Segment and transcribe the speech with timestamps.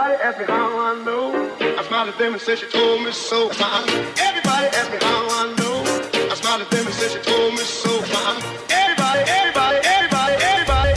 [0.00, 1.24] Everybody ask me how I know.
[1.78, 3.50] I smiled at them and said she told me so.
[4.28, 5.82] Everybody ask me how I know.
[6.32, 7.90] I smiled at them and said she told me so.
[8.82, 10.92] Everybody, everybody, everybody, everybody,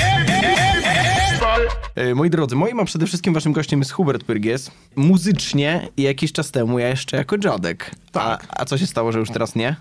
[1.25, 2.15] everybody.
[2.15, 4.71] Moi drodzy, moim a przede wszystkim waszym gościem jest Hubert Pyrgies.
[4.95, 7.91] Muzycznie jakiś czas temu ja jeszcze jako dziadek.
[8.13, 9.75] A, a co się stało, że już teraz nie?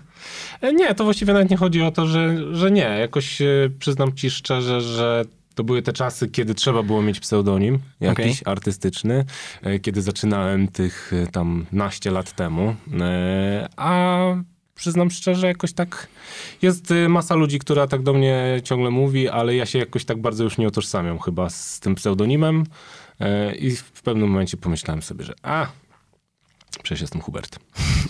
[0.61, 2.97] E, Nie, to właściwie nawet nie chodzi o to, że, że nie.
[2.99, 3.45] Jakoś e,
[3.79, 5.25] przyznam ci szczerze, że
[5.55, 8.53] to były te czasy, kiedy trzeba było mieć pseudonim jakiś Okej.
[8.53, 9.25] artystyczny,
[9.61, 12.75] e, kiedy zaczynałem tych e, tam naście lat temu.
[13.01, 14.19] E, A
[14.75, 16.07] przyznam szczerze, jakoś tak
[16.61, 20.43] jest masa ludzi, która tak do mnie ciągle mówi, ale ja się jakoś tak bardzo
[20.43, 22.63] już nie otożsamiam chyba z tym pseudonimem.
[23.59, 25.67] I w pewnym momencie pomyślałem sobie, że a,
[26.83, 27.59] przecież jestem Hubert.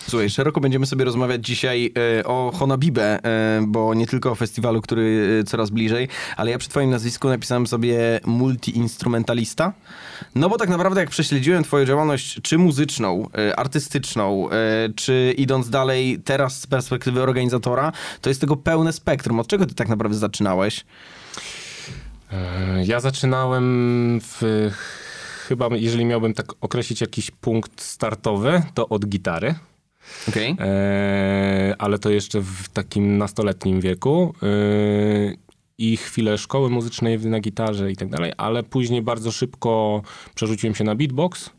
[0.08, 4.82] Słuchaj, szeroko będziemy sobie rozmawiać dzisiaj e, o Honabibę, e, bo nie tylko o festiwalu,
[4.82, 9.72] który e, coraz bliżej, ale ja przy twoim nazwisku napisałem sobie multi-instrumentalista.
[10.34, 14.48] No bo tak naprawdę jak prześledziłem twoją działalność, czy muzyczną, artystyczną,
[14.96, 19.40] czy idąc dalej teraz z perspektywy organizatora, to jest tego pełne spektrum.
[19.40, 20.84] Od czego ty tak naprawdę zaczynałeś?
[22.84, 24.70] Ja zaczynałem w,
[25.48, 29.54] chyba, jeżeli miałbym tak określić jakiś punkt startowy, to od gitary.
[30.28, 30.56] Okej.
[30.60, 34.34] E, ale to jeszcze w takim nastoletnim wieku.
[34.42, 34.46] E,
[35.78, 40.02] I chwilę szkoły muzycznej na gitarze i tak dalej, ale później bardzo szybko
[40.34, 41.50] przerzuciłem się na beatbox.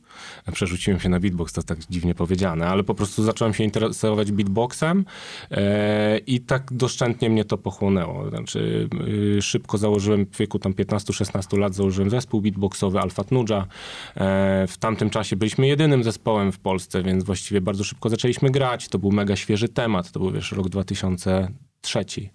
[0.52, 5.06] Przerzuciłem się na beatbox, to tak dziwnie powiedziane, ale po prostu zacząłem się interesować beatboxem
[5.52, 8.30] e, i tak doszczętnie mnie to pochłonęło.
[8.30, 8.90] Znaczy,
[9.38, 13.68] y, szybko założyłem w wieku tam 15-16 lat, założyłem zespół beatboxowy Alpha Tnuja.
[14.16, 18.90] E, w tamtym czasie byliśmy jedynym zespołem w Polsce, więc właściwie bardzo szybko zaczęliśmy grać.
[18.90, 21.48] To był mega świeży temat, to był wiesz, rok 2000
[21.86, 22.30] trzeci.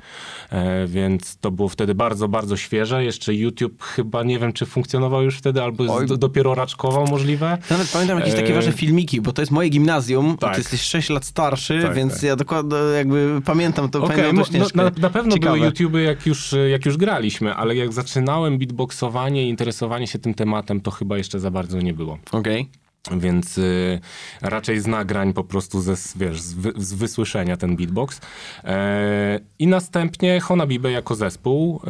[0.50, 3.04] E, więc to było wtedy bardzo, bardzo świeże.
[3.04, 5.90] Jeszcze YouTube chyba nie wiem, czy funkcjonował już wtedy, albo Oj.
[6.00, 7.58] jest do, dopiero raczkował możliwe.
[7.70, 10.54] Nawet pamiętam jakieś takie E, wasze filmiki, bo to jest moje gimnazjum, Tak.
[10.54, 12.22] ty jesteś 6 lat starszy, Tak, więc tak.
[12.22, 15.56] ja dokładnie jakby pamiętam to, Okej, pamiętam to no, na, na pewno Ciekawe.
[15.58, 20.34] były YouTube'y, jak już, jak już graliśmy, ale jak zaczynałem beatboxowanie i interesowanie się tym
[20.34, 22.18] tematem, to chyba jeszcze za bardzo nie było.
[22.32, 22.68] Okej.
[23.16, 24.00] Więc y,
[24.40, 28.20] raczej z nagrań po prostu ze, wiesz, z, wy, z wysłyszenia ten beatbox.
[28.64, 31.80] E, I następnie Honabibę jako zespół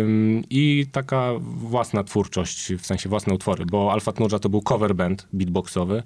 [0.00, 4.94] ym, i taka własna twórczość, w sensie własne utwory, bo Alpha Tnuja to był cover
[4.94, 6.02] band beatboxowy.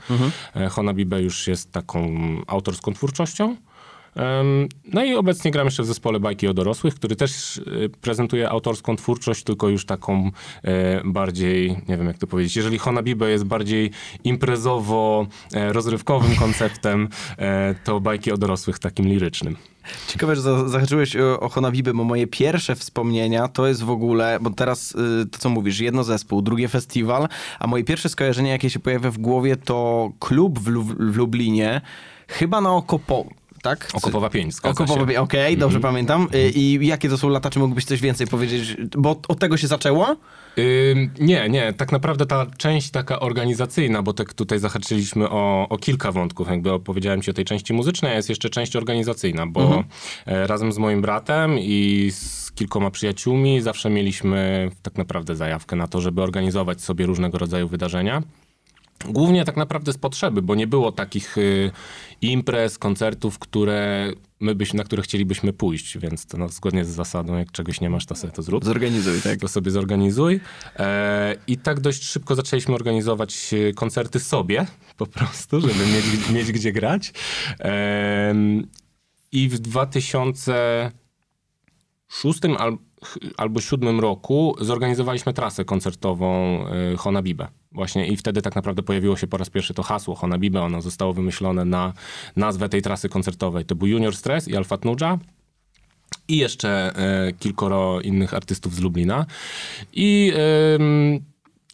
[0.56, 3.56] E, Honabibę już jest taką autorską twórczością.
[4.92, 8.96] No i obecnie gram jeszcze w zespole Bajki o dorosłych, który też y, prezentuje autorską
[8.96, 10.30] twórczość, tylko już taką
[10.64, 13.90] e, bardziej, nie wiem jak to powiedzieć, jeżeli Honabibe jest bardziej
[14.24, 17.08] imprezowo-rozrywkowym konceptem,
[17.38, 19.56] e, to Bajki o dorosłych takim lirycznym.
[20.08, 24.38] Ciekawe, że za- zahaczyłeś o, o Honabibę, bo moje pierwsze wspomnienia to jest w ogóle,
[24.40, 28.70] bo teraz y, to co mówisz, jedno zespół, drugie festiwal, a moje pierwsze skojarzenie, jakie
[28.70, 31.80] się pojawia w głowie, to klub w, Lu- w Lublinie,
[32.28, 33.24] chyba na Okopo,
[33.62, 33.88] tak?
[33.94, 35.00] Okopowa 5, zgadza Okopowa, się.
[35.00, 35.24] Mhm.
[35.24, 36.28] okej, dobrze pamiętam.
[36.34, 38.76] Y, I jakie to są lata, czy mógłbyś coś więcej powiedzieć?
[38.98, 40.16] Bo od tego się zaczęło?
[40.58, 45.78] Ym, nie, nie, tak naprawdę ta część taka organizacyjna, bo tak tutaj zahaczyliśmy o, o
[45.78, 49.84] kilka wątków, jakby opowiedziałem ci o tej części muzycznej, a jest jeszcze część organizacyjna, bo
[50.26, 55.86] e, razem z moim bratem i z kilkoma przyjaciółmi zawsze mieliśmy tak naprawdę zajawkę na
[55.86, 58.22] to, żeby organizować sobie różnego rodzaju wydarzenia.
[59.04, 61.70] Głównie tak naprawdę z potrzeby, bo nie było takich y,
[62.20, 67.38] imprez, koncertów, które my byś, na które chcielibyśmy pójść, więc to no, zgodnie z zasadą,
[67.38, 69.40] jak czegoś nie masz, to sobie to zrób Zorganizuj, tak.
[69.40, 70.40] to sobie zorganizuj.
[70.76, 74.66] E, I tak dość szybko zaczęliśmy organizować e, koncerty sobie,
[74.96, 77.12] po prostu, żeby mieć, mieć gdzie grać.
[77.58, 78.66] Em,
[79.32, 82.87] I w 2006 al, ch-
[83.36, 87.48] albo 2007 roku zorganizowaliśmy trasę koncertową e, Honabibe.
[87.72, 90.62] Właśnie i wtedy tak naprawdę pojawiło się po raz pierwszy to hasło Honabibe.
[90.62, 91.92] Ono zostało wymyślone na
[92.36, 93.64] nazwę tej trasy koncertowej.
[93.64, 95.18] To był Junior Stress i Alpha Tnuja
[96.28, 99.26] i jeszcze e, kilkoro innych artystów z Lublina.
[99.92, 100.32] I,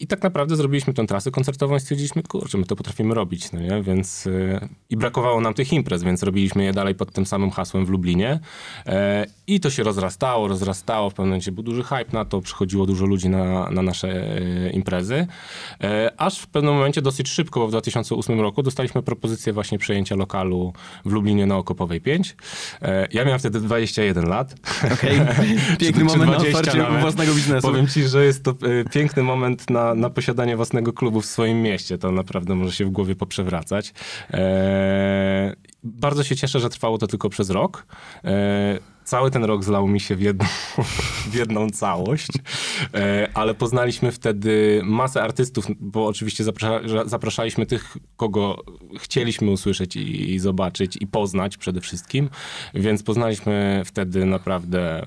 [0.00, 3.60] I tak naprawdę zrobiliśmy tę trasę koncertową i stwierdziliśmy, kurczę, my to potrafimy robić, no
[3.60, 3.82] nie?
[3.82, 7.86] Więc e, i brakowało nam tych imprez, więc robiliśmy je dalej pod tym samym hasłem
[7.86, 8.40] w Lublinie.
[8.86, 12.86] E, I to się rozrastało, rozrastało, w pewnym momencie był duży hype na to, przychodziło
[12.86, 15.26] dużo ludzi na, na nasze e, imprezy.
[15.80, 20.16] E, aż w pewnym momencie dosyć szybko, bo w 2008 roku dostaliśmy propozycję właśnie przejęcia
[20.16, 20.72] lokalu
[21.04, 22.36] w Lublinie na Okopowej 5.
[22.82, 24.54] E, ja miałem wtedy 21 lat.
[24.92, 25.20] Okej.
[25.78, 27.00] Piękny moment na 20 otwarcie nawet.
[27.00, 27.68] własnego biznesu.
[27.68, 28.54] Powiem ci, że jest to
[28.92, 31.98] piękny moment na, na posiadanie własnego klubu w swoim mieście.
[31.98, 33.94] To naprawdę może się w głowie poprzewracać.
[34.30, 37.86] E, bardzo się cieszę, że trwało to tylko przez rok.
[38.24, 40.46] E, cały ten rok zlał mi się w jedną,
[41.30, 42.28] w jedną całość,
[42.94, 48.62] e, ale poznaliśmy wtedy masę artystów, bo oczywiście zaprasza, zapraszaliśmy tych, kogo
[48.98, 52.30] chcieliśmy usłyszeć i, i zobaczyć i poznać przede wszystkim,
[52.74, 55.06] więc poznaliśmy wtedy naprawdę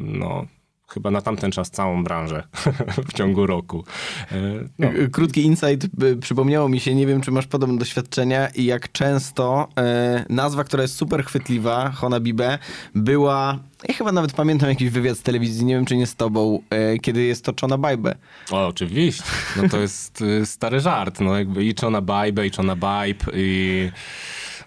[0.00, 0.46] no,
[0.94, 2.42] chyba na tamten czas całą branżę
[3.08, 3.84] w ciągu roku.
[4.32, 4.36] E,
[4.78, 4.88] no.
[5.12, 5.88] Krótki insight,
[6.20, 10.82] przypomniało mi się, nie wiem czy masz podobne doświadczenia i jak często e, nazwa, która
[10.82, 12.58] jest super chwytliwa, Honabibe,
[12.94, 13.58] była,
[13.88, 16.98] ja chyba nawet pamiętam jakiś wywiad z telewizji, nie wiem czy nie z tobą, e,
[16.98, 18.14] kiedy jest toczona bajbę.
[18.50, 19.24] O, oczywiście.
[19.56, 23.90] No to jest stary żart, no jakby i czona bajbę, i czona bajb i...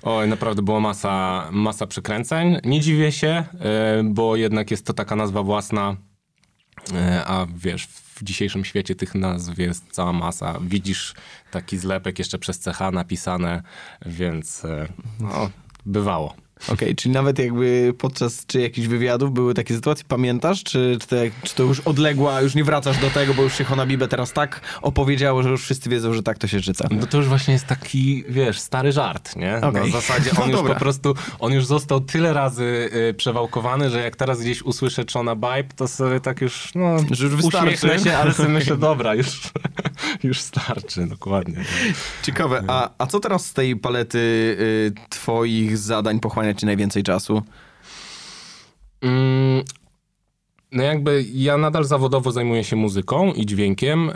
[0.04, 2.58] Oj, naprawdę była masa, masa przekręceń.
[2.64, 3.44] Nie dziwię się,
[4.04, 5.96] bo jednak jest to taka nazwa własna
[7.26, 10.60] a wiesz, w dzisiejszym świecie tych nazw jest cała masa.
[10.62, 11.14] Widzisz
[11.52, 13.64] taki zlepek jeszcze przez CH napisane,
[14.06, 14.88] więc e,
[15.20, 15.50] no,
[15.86, 16.45] bywało.
[16.64, 20.64] Okej, okay, czyli nawet jakby podczas czy jakichś wywiadów były takie sytuacje, pamiętasz?
[20.64, 23.64] Czy, czy, to, czy to już odległa, już nie wracasz do tego, bo już się
[23.64, 26.88] Honabibę teraz tak opowiedziało, że już wszyscy wiedzą, że tak to się życa?
[26.92, 29.58] No to już właśnie jest taki, wiesz, stary żart, nie?
[29.58, 29.72] Okay.
[29.72, 34.00] Na zasadzie on no już po prostu, on już został tyle razy y, przewałkowany, że
[34.00, 38.18] jak teraz gdzieś usłyszę Chona Bibe, to sobie tak już, no, że już uśmiechnę się,
[38.18, 39.42] ale sobie myślę, dobra, już,
[40.24, 41.64] już starczy, dokładnie.
[42.24, 47.42] Ciekawe, a, a co teraz z tej palety y, twoich zadań pochłania ci najwięcej czasu?
[49.02, 49.64] Mm,
[50.72, 54.12] no jakby ja nadal zawodowo zajmuję się muzyką i dźwiękiem.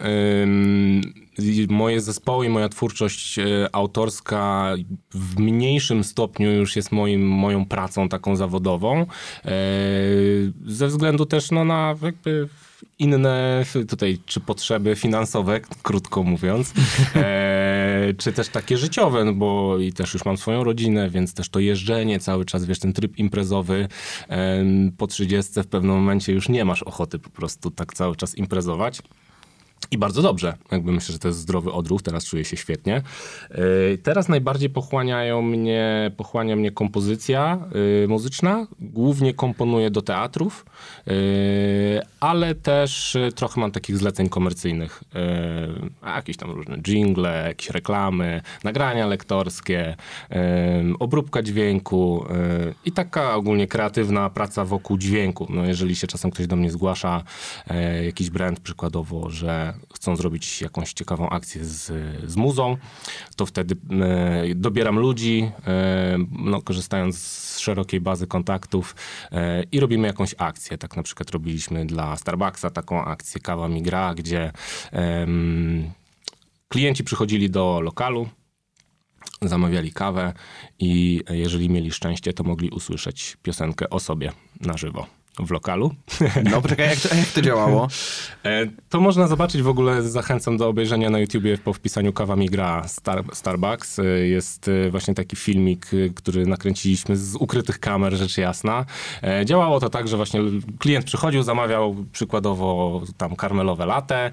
[1.69, 4.73] Moje zespoły i moja twórczość e, autorska
[5.11, 9.05] w mniejszym stopniu już jest moim, moją pracą taką zawodową.
[9.45, 9.51] E,
[10.65, 12.49] ze względu też no, na jakby
[12.99, 16.73] inne tutaj, czy potrzeby finansowe, krótko mówiąc,
[17.15, 21.49] e, czy też takie życiowe, no bo i też już mam swoją rodzinę, więc też
[21.49, 23.87] to jeżdżenie cały czas, wiesz, ten tryb imprezowy
[24.29, 24.63] e,
[24.97, 29.01] po 30 w pewnym momencie już nie masz ochoty po prostu tak cały czas imprezować.
[29.91, 30.53] I bardzo dobrze.
[30.71, 33.01] Jakby myślę, że to jest zdrowy odruch, teraz czuję się świetnie.
[33.51, 37.57] Yy, teraz najbardziej pochłaniają mnie, pochłania mnie kompozycja
[38.01, 38.67] yy, muzyczna.
[38.79, 40.65] Głównie komponuję do teatrów,
[41.05, 41.13] yy,
[42.19, 45.03] ale też trochę mam takich zleceń komercyjnych.
[46.05, 49.95] Jakieś tam różne jingle, jakieś reklamy, nagrania lektorskie,
[50.99, 52.25] obróbka dźwięku
[52.85, 55.47] i taka ogólnie kreatywna praca wokół dźwięku.
[55.49, 57.23] No jeżeli się czasem ktoś do mnie zgłasza,
[58.05, 61.91] jakiś brand przykładowo, że chcą zrobić jakąś ciekawą akcję z,
[62.31, 62.77] z muzą,
[63.35, 68.95] to wtedy e, dobieram ludzi, e, no, korzystając z szerokiej bazy kontaktów
[69.31, 70.77] e, i robimy jakąś akcję.
[70.77, 74.51] Tak na przykład robiliśmy dla Starbucksa taką akcję Kawa mi gra, gdzie
[76.67, 78.29] klienci przychodzili do lokalu,
[79.41, 80.33] zamawiali kawę
[80.79, 84.31] i jeżeli mieli szczęście, to mogli usłyszeć piosenkę o sobie
[84.61, 85.91] na żywo w lokalu.
[86.51, 87.87] No poczekaj, jak to, jak to działało?
[88.45, 92.49] E, to można zobaczyć w ogóle, zachęcam do obejrzenia na YouTubie po wpisaniu Kawa mi
[92.49, 93.99] gra Star, Starbucks.
[93.99, 98.85] E, jest e, właśnie taki filmik, który nakręciliśmy z ukrytych kamer, rzecz jasna.
[99.45, 100.41] Działało to tak, że właśnie
[100.79, 104.31] klient przychodził, zamawiał przykładowo tam karmelowe latte,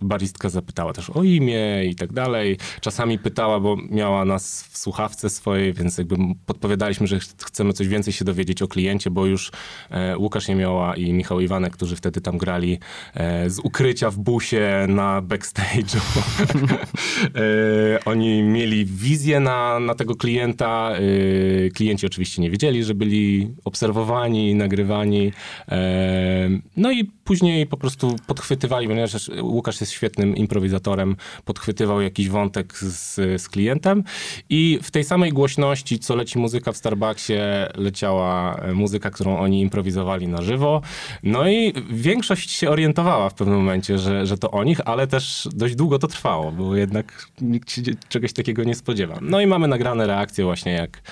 [0.00, 2.58] baristka zapytała też o imię i tak dalej.
[2.80, 6.16] Czasami pytała, bo miała nas w słuchawce swojej, więc jakby
[6.46, 9.50] podpowiadaliśmy, że chcemy coś więcej się dowiedzieć o kliencie, bo już
[9.90, 12.78] e, Łukasz Niemioła i Michał Iwanek, którzy wtedy tam grali
[13.14, 16.00] e, z ukrycia w busie na backstage'u.
[17.34, 20.92] e, oni mieli wizję na, na tego klienta.
[21.74, 25.32] Klienci oczywiście nie wiedzieli, że byli obserwowani, nagrywani.
[26.76, 33.14] No i później po prostu podchwytywali, ponieważ Łukasz jest świetnym improwizatorem, podchwytywał jakiś wątek z,
[33.42, 34.04] z klientem
[34.50, 37.34] i w tej samej głośności, co leci muzyka w Starbucksie,
[37.74, 40.82] leciała muzyka, którą oni improwizowali na żywo.
[41.22, 45.48] No i większość się orientowała w pewnym momencie, że, że to o nich, ale też
[45.52, 49.18] dość długo to trwało, bo jednak nikt się czegoś takiego nie spodziewa.
[49.20, 51.02] No i mamy nagrane reakcje właśnie, jak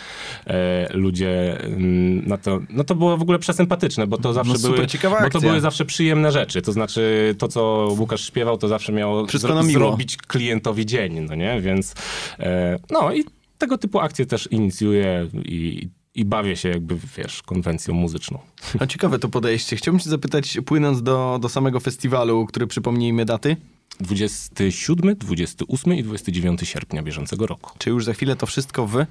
[0.46, 4.32] e, ludzie m, mm, na to, no to było w ogóle przesympatyczne, bo to no
[4.32, 4.86] zawsze no były,
[5.22, 9.26] bo to były zawsze przyjemne rzeczy, to znaczy to, co Łukasz śpiewał, to zawsze miało
[9.26, 11.60] zro zrobić klientowi dzień, no nie?
[11.60, 11.94] Więc
[12.38, 13.24] e, no i
[13.58, 18.38] tego typu akcje też inicjuję i, i bawię się jakby, wiesz, konwencją muzyczną.
[18.78, 19.76] A ciekawe to podejście.
[19.76, 23.56] Chciałbym cię zapytać, płynąc do, do samego festiwalu, który przypomnijmy daty?
[24.00, 27.70] 27, 28 i 29 sierpnia bieżącego roku.
[27.78, 29.06] Czy już za chwilę to wszystko wy?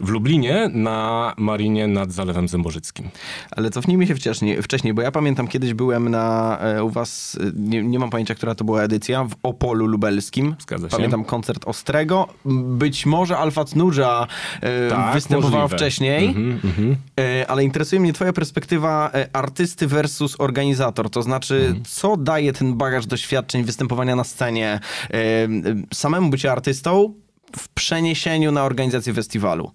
[0.00, 3.08] W Lublinie na marinie nad Zalewem Zębożyckim.
[3.50, 7.50] Ale cofnijmy się wcześniej, wcześniej bo ja pamiętam kiedyś byłem na e, u was, e,
[7.56, 10.56] nie, nie mam pojęcia, która to była edycja, w Opolu Lubelskim.
[10.60, 10.96] Zgadza się.
[10.96, 12.28] Pamiętam koncert Ostrego.
[12.64, 14.26] Być może Alfa Cnudża
[14.60, 15.76] e, Tak, występowała możliwe.
[15.78, 21.10] wcześniej, Mhm, e, ale interesuje mnie twoja perspektywa e, artysty versus organizator.
[21.10, 21.84] To znaczy, Mhm.
[21.88, 24.80] co daje ten bagaż doświadczeń występowania na scenie,
[25.10, 25.48] e,
[25.94, 27.14] samemu bycie artystą
[27.56, 29.72] w przeniesieniu na organizację festiwalu?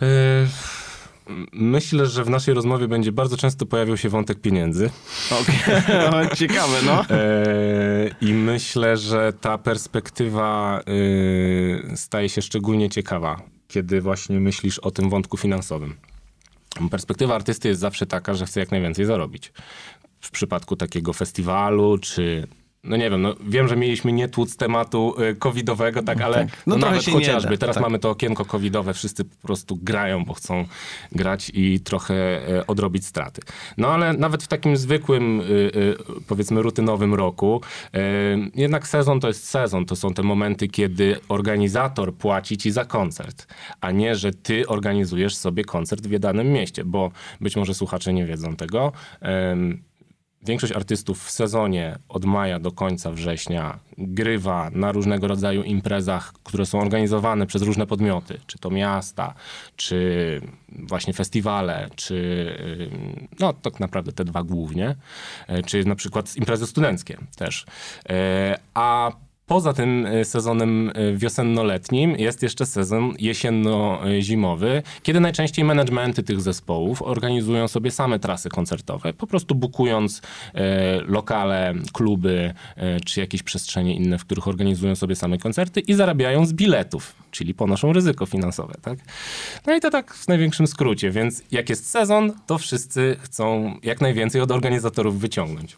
[0.00, 0.08] Yy,
[1.52, 4.90] Myślę, że w naszej rozmowie będzie bardzo często pojawiał się wątek pieniędzy.
[5.30, 5.56] Okej,
[6.36, 7.04] ciekawe, no.
[7.10, 10.80] E, I myślę, że ta perspektywa
[11.94, 15.96] staje się szczególnie ciekawa, kiedy właśnie myślisz o tym wątku finansowym.
[16.90, 19.52] Perspektywa artysty jest zawsze taka, że chce jak najwięcej zarobić.
[20.20, 22.46] W przypadku takiego festiwalu, czy
[22.84, 26.62] no nie wiem, no wiem, że mieliśmy nie tłuc tematu y, covidowego, tak, ale tak.
[26.66, 27.58] No no nawet chociażby.
[27.58, 27.82] Teraz tak.
[27.82, 30.64] mamy to okienko covidowe, wszyscy po prostu grają, bo chcą
[31.12, 32.14] grać i trochę
[32.48, 33.42] e, odrobić straty.
[33.76, 35.96] No ale nawet w takim zwykłym, y, y,
[36.28, 37.60] powiedzmy rutynowym roku,
[37.94, 37.98] y,
[38.54, 39.84] jednak sezon to jest sezon.
[39.84, 43.46] To są te momenty, kiedy organizator płaci ci za koncert,
[43.80, 47.10] a nie, że ty organizujesz sobie koncert w danym mieście, bo
[47.40, 48.92] być może słuchacze nie wiedzą tego.
[50.46, 56.66] Większość artystów w sezonie od maja do końca września grywa na różnego rodzaju imprezach, które
[56.66, 59.34] są organizowane przez różne podmioty, czy to miasta,
[59.76, 62.16] czy właśnie festiwale, czy
[62.92, 64.96] ym, no tak naprawdę te dwa głównie,
[65.46, 67.66] e, czy na przykład imprezy studenckie też.
[68.08, 69.12] E, A
[69.46, 77.02] Poza tym e, sezonem e, wiosenno-letnim jest jeszcze sezon jesienno-zimowy, kiedy najczęściej managementy tych zespołów
[77.02, 80.22] organizują sobie same trasy koncertowe, po prostu bukując
[80.54, 82.54] e, lokale, kluby
[83.06, 87.54] czy jakieś przestrzenie inne, w których organizują sobie same koncerty i zarabiają z biletów, czyli
[87.54, 88.74] ponoszą ryzyko finansowe.
[88.82, 88.98] Tak?
[89.66, 94.00] No i to tak w największym skrócie, więc jak jest sezon, to wszyscy chcą jak
[94.00, 95.76] najwięcej od organizatorów wyciągnąć.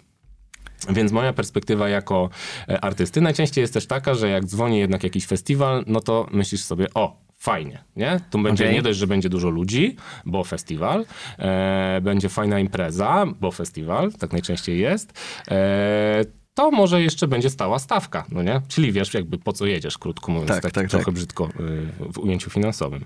[0.89, 2.29] Więc moja perspektywa jako
[2.69, 6.63] e, artysty najczęściej jest też taka, że jak dzwoni jednak jakiś festiwal, no to myślisz
[6.63, 8.21] sobie, o, fajnie, nie?
[8.31, 8.77] Tu będzie Okej.
[8.77, 11.07] nie dość, że będzie dużo ludzi, bo festiwal,
[11.39, 15.13] e, będzie fajna impreza, bo festiwal, tak najczęściej jest,
[15.49, 16.25] e,
[16.57, 18.61] to może jeszcze będzie stała stawka, no nie?
[18.69, 21.15] Czyli wiesz jakby po co jedziesz, krótko mówiąc, Tak, tak, tak, trochę tak.
[21.15, 21.49] brzydko
[22.09, 23.05] y, w ujęciu finansowym.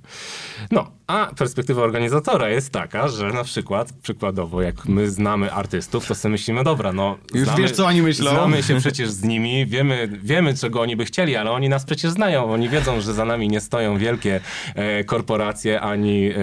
[0.71, 6.15] No, a perspektywa organizatora jest taka, że na przykład, przykładowo, jak my znamy artystów, to
[6.15, 7.19] sobie myślimy, dobra, no...
[7.35, 8.31] Już znamy, wiesz, co oni myślą.
[8.31, 12.11] Znamy się przecież z nimi, wiemy, wiemy, czego oni by chcieli, ale oni nas przecież
[12.11, 12.53] znają.
[12.53, 14.41] Oni wiedzą, że za nami nie stoją wielkie
[14.75, 16.35] e, korporacje, ani e,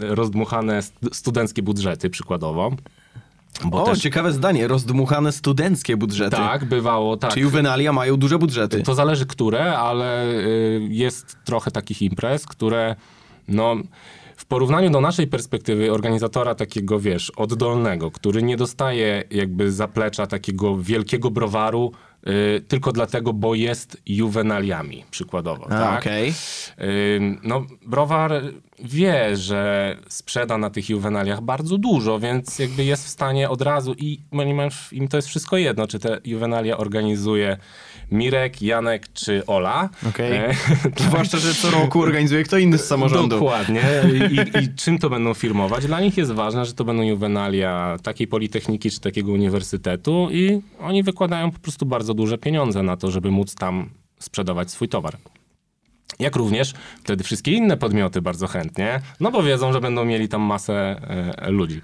[0.00, 2.70] rozdmuchane st- studenckie budżety, przykładowo.
[3.64, 4.68] Bo O, też, ciekawe zdanie.
[4.68, 6.36] Rozdmuchane studenckie budżety.
[6.36, 7.34] tak, bywało, tak.
[7.34, 8.82] Czy juwenalia mają duże budżety?
[8.82, 12.96] To zależy które, ale y, jest trochę takich imprez, które
[13.48, 13.76] no
[14.36, 20.76] w porównaniu do naszej perspektywy organizatora takiego, wiesz, oddolnego, który nie dostaje jakby zaplecza takiego
[20.78, 21.92] wielkiego browaru
[22.56, 25.64] y, tylko dlatego, bo jest juwenaliami, przykładowo.
[25.66, 26.00] A, tak?
[26.00, 26.34] okej.
[27.16, 28.32] Ym, No, browar
[28.82, 33.94] wie, że sprzeda na tych juwenaliach bardzo dużo, więc jakby jest w stanie od razu
[33.98, 34.18] i
[34.92, 37.56] im to jest wszystko jedno, czy te juwenalia organizuje
[38.12, 39.88] Mirek, Janek czy Ola.
[40.08, 40.36] Okej.
[40.36, 40.54] E,
[41.08, 43.36] Zwłaszcza, że co roku organizuje kto inny z samorządu.
[43.36, 43.82] Dokładnie.
[44.30, 45.86] I, I czym to będą firmować?
[45.86, 51.02] Dla nich jest ważne, że to będą juwenalia takiej politechniki czy takiego uniwersytetu i oni
[51.02, 55.16] wykładają po prostu bardzo duże pieniądze na to, żeby móc tam sprzedawać swój towar.
[56.18, 60.42] Jak również wtedy wszystkie inne podmioty bardzo chętnie, no bo wiedzą, że będą mieli tam
[60.42, 61.00] masę
[61.36, 61.80] e, ludzi.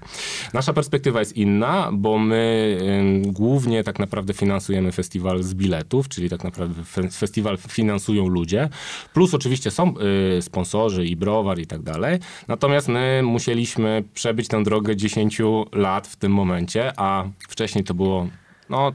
[0.53, 2.77] Nasza perspektywa jest inna, bo my
[3.25, 8.69] głównie tak naprawdę finansujemy festiwal z biletów, czyli tak naprawdę fe, festiwal finansują ludzie,
[9.13, 9.93] plus oczywiście są
[10.37, 15.41] y, sponsorzy i browar i tak dalej, natomiast my musieliśmy przebyć tę drogę 10
[15.73, 18.27] lat w tym momencie, a wcześniej to było
[18.69, 18.93] no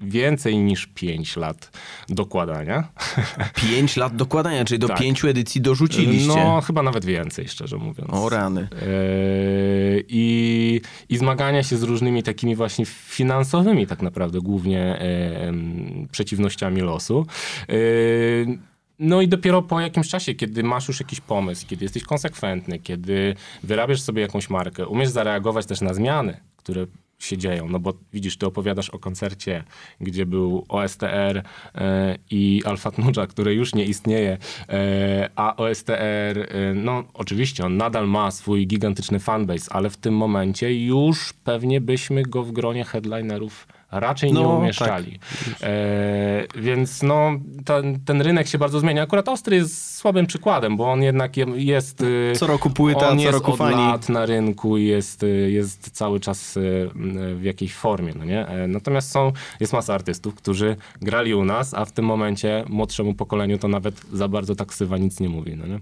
[0.00, 1.70] więcej niż 5 lat
[2.08, 2.88] dokładania.
[3.62, 4.98] Pięć lat dokładania, czyli do Tak.
[4.98, 6.44] pięciu edycji dorzuciliście.
[6.44, 8.10] No, chyba nawet więcej, szczerze mówiąc.
[8.12, 8.60] O rany.
[8.60, 16.80] Eee, I, I zmagania się z różnymi takimi właśnie finansowymi tak naprawdę głównie em, przeciwnościami
[16.80, 17.26] losu.
[17.68, 18.58] Eee,
[18.98, 23.34] no i dopiero po jakimś czasie, kiedy masz już jakiś pomysł, kiedy jesteś konsekwentny, kiedy
[23.62, 26.86] wyrabiasz sobie jakąś markę, umiesz zareagować też na zmiany, które
[27.24, 27.68] się dzieją.
[27.68, 29.64] No bo widzisz, ty opowiadasz o koncercie,
[30.00, 31.42] gdzie był OSTR
[31.74, 37.76] e, i Alfa Tnudża, który już nie istnieje, e, a OSTR, e, no oczywiście on
[37.76, 42.84] nadal ma swój gigantyczny fanbase, ale w tym momencie już pewnie byśmy go w gronie
[42.84, 45.18] headlinerów raczej nie No, umieszczali.
[45.62, 47.30] E, więc no,
[47.64, 49.02] ten, ten rynek się bardzo zmienia.
[49.02, 52.00] Akurat Ostry jest słabym przykładem, bo on jednak je- jest...
[52.02, 53.76] y, Co roku płyta, on co jest roku od fani.
[53.76, 56.90] lat na rynku i jest, y, jest cały czas y,
[57.34, 58.46] w jakiejś formie, no nie?
[58.46, 63.14] E, Natomiast są, jest masa artystów, którzy grali u nas, a w tym momencie młodszemu
[63.14, 65.80] pokoleniu to nawet za bardzo ta ksywa nic nie mówi, no nie?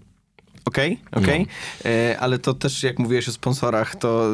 [0.68, 1.46] Okej, okej.
[1.84, 4.26] E, Ale to też, jak mówiłeś o sponsorach, to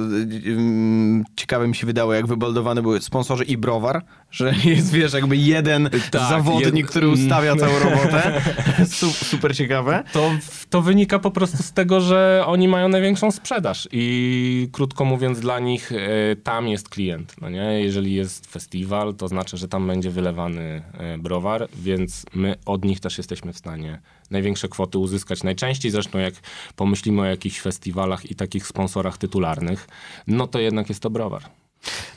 [0.46, 5.36] ym, ciekawe mi się wydało, jak wyboldowany były sponsorzy i browar, że jest, wiesz, jakby
[5.36, 8.42] jeden Tak, zawodnik, jed- który ustawia całą robotę.
[8.86, 10.04] Su, super ciekawe.
[10.12, 10.30] To,
[10.70, 15.58] to wynika po prostu z tego, że oni mają największą sprzedaż i krótko mówiąc dla
[15.58, 15.96] nich e,
[16.36, 17.80] tam jest klient, no nie?
[17.80, 23.00] Jeżeli jest festiwal, to znaczy, że tam będzie wylewany e, browar, więc my od nich
[23.00, 24.00] też jesteśmy w stanie
[24.30, 25.42] największe kwoty uzyskać.
[25.42, 26.34] Najczęściej zresztą jak
[26.76, 29.88] pomyślimy o jakichś festiwalach i takich sponsorach tytularnych,
[30.26, 31.42] no to jednak jest to browar.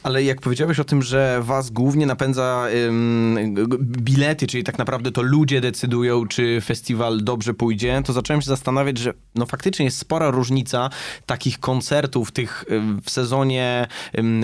[0.03, 5.21] Ale jak powiedziałeś o tym, że was głównie napędza ym, bilety, czyli tak naprawdę to
[5.21, 10.31] ludzie decydują, czy festiwal dobrze pójdzie, to zacząłem się zastanawiać, że no faktycznie jest spora
[10.31, 10.89] różnica
[11.25, 13.87] takich koncertów tych ym, w sezonie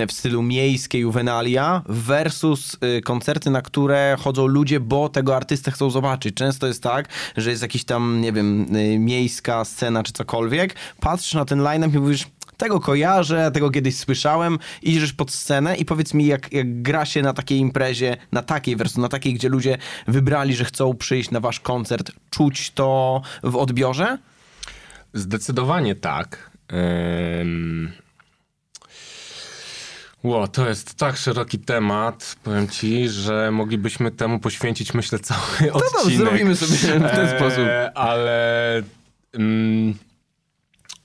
[0.08, 5.90] w stylu miejskie juvenalia versus y, koncerty, na które chodzą ludzie, bo tego artystę chcą
[5.90, 6.36] zobaczyć.
[6.36, 11.34] Często jest tak, że jest jakiś tam, nie wiem, y, miejska scena czy cokolwiek, patrzysz
[11.34, 12.28] na ten line-up i mówisz,
[12.64, 17.22] tego kojarzę, tego kiedyś słyszałem, idziesz pod scenę i powiedz mi, jak, jak gra się
[17.22, 19.78] na takiej imprezie, na takiej wersji, na takiej, gdzie ludzie
[20.08, 24.18] wybrali, że chcą przyjść na wasz koncert, czuć to w odbiorze?
[25.14, 26.52] Zdecydowanie tak.
[27.42, 27.92] Ym...
[30.24, 35.42] Ło, to jest tak szeroki temat, powiem ci, że moglibyśmy temu poświęcić, myślę, cały
[35.72, 36.18] To no, odcinek.
[36.18, 37.66] zrobimy sobie w ten E, sposób.
[37.96, 38.84] Ale
[39.34, 39.94] mm,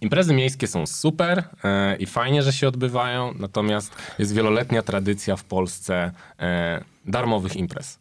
[0.00, 5.44] imprezy miejskie są super e, i fajnie, że się odbywają, natomiast jest wieloletnia tradycja w
[5.44, 7.98] Polsce e, darmowych imprez.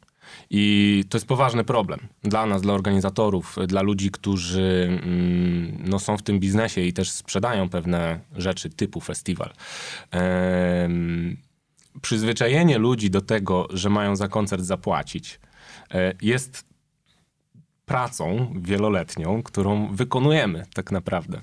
[0.50, 6.18] I to jest poważny problem dla nas, dla organizatorów, dla ludzi, którzy mm, no, są
[6.18, 9.54] w tym biznesie i też sprzedają pewne rzeczy typu festiwal.
[10.12, 11.38] Em,
[12.02, 15.40] przyzwyczajenie ludzi do tego, że mają za koncert zapłacić,
[15.94, 16.66] e, jest
[17.86, 21.42] pracą wieloletnią, którą wykonujemy tak naprawdę.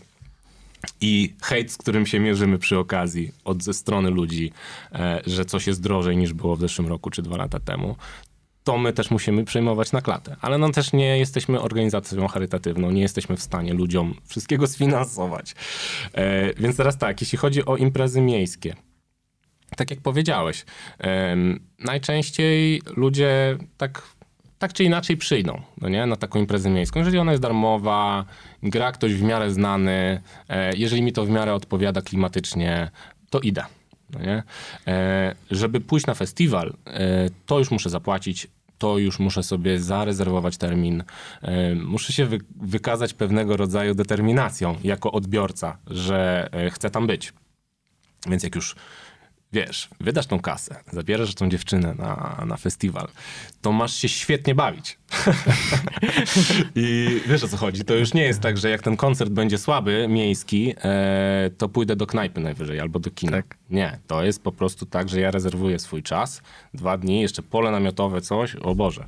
[1.01, 4.53] I hejt, z którym się mierzymy przy okazji od ze strony ludzi,
[4.93, 7.97] e, że coś jest drożej niż było w zeszłym roku czy dwa lata temu,
[8.65, 10.37] to my też musimy przejmować na klatę.
[10.41, 15.55] Ale no też nie jesteśmy organizacją charytatywną, nie jesteśmy w stanie ludziom wszystkiego sfinansować.
[16.13, 18.75] E, więc teraz tak, jeśli chodzi o imprezy miejskie,
[19.77, 20.65] tak jak powiedziałeś,
[21.79, 24.03] najczęściej ludzie tak,
[24.65, 26.07] tak czy inaczej przyjdą no nie?
[26.07, 26.99] na taką imprezę miejską.
[26.99, 28.25] Jeżeli ona jest darmowa,
[28.63, 32.91] gra ktoś w miarę znany, e, jeżeli mi to w miarę odpowiada klimatycznie,
[33.31, 33.65] to idę.
[34.11, 34.43] No nie?
[34.87, 38.47] E, żeby pójść na festiwal, e, to już muszę zapłacić,
[38.79, 41.05] to już muszę sobie zarezerwować termin.
[41.85, 47.33] Muszę się wy- wykazać pewnego rodzaju determinacją jako odbiorca, że chcę tam być.
[48.27, 48.77] Więc jak już
[49.55, 53.09] wiesz, wydasz tą kasę, zabierzesz tą dziewczynę na, na festiwal,
[53.63, 54.99] to masz się świetnie bawić.
[56.75, 57.85] I wiesz o co chodzi.
[57.85, 61.97] To już nie jest tak, że jak ten koncert będzie słaby, miejski, e, to pójdę
[61.97, 63.33] do knajpy najwyżej albo do kina.
[63.33, 63.57] Tak.
[63.75, 66.43] Nie, to jest po prostu tak, że ja rezerwuję swój czas,
[66.75, 69.07] dwa dni, jeszcze pole namiotowe, coś, o Boże.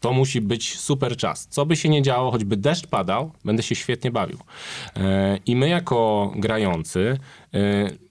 [0.00, 1.46] To musi być super czas.
[1.50, 4.38] Co by się nie działo, choćby deszcz padał, będę się świetnie bawił.
[4.96, 7.18] E, I my jako grający
[7.54, 7.58] e,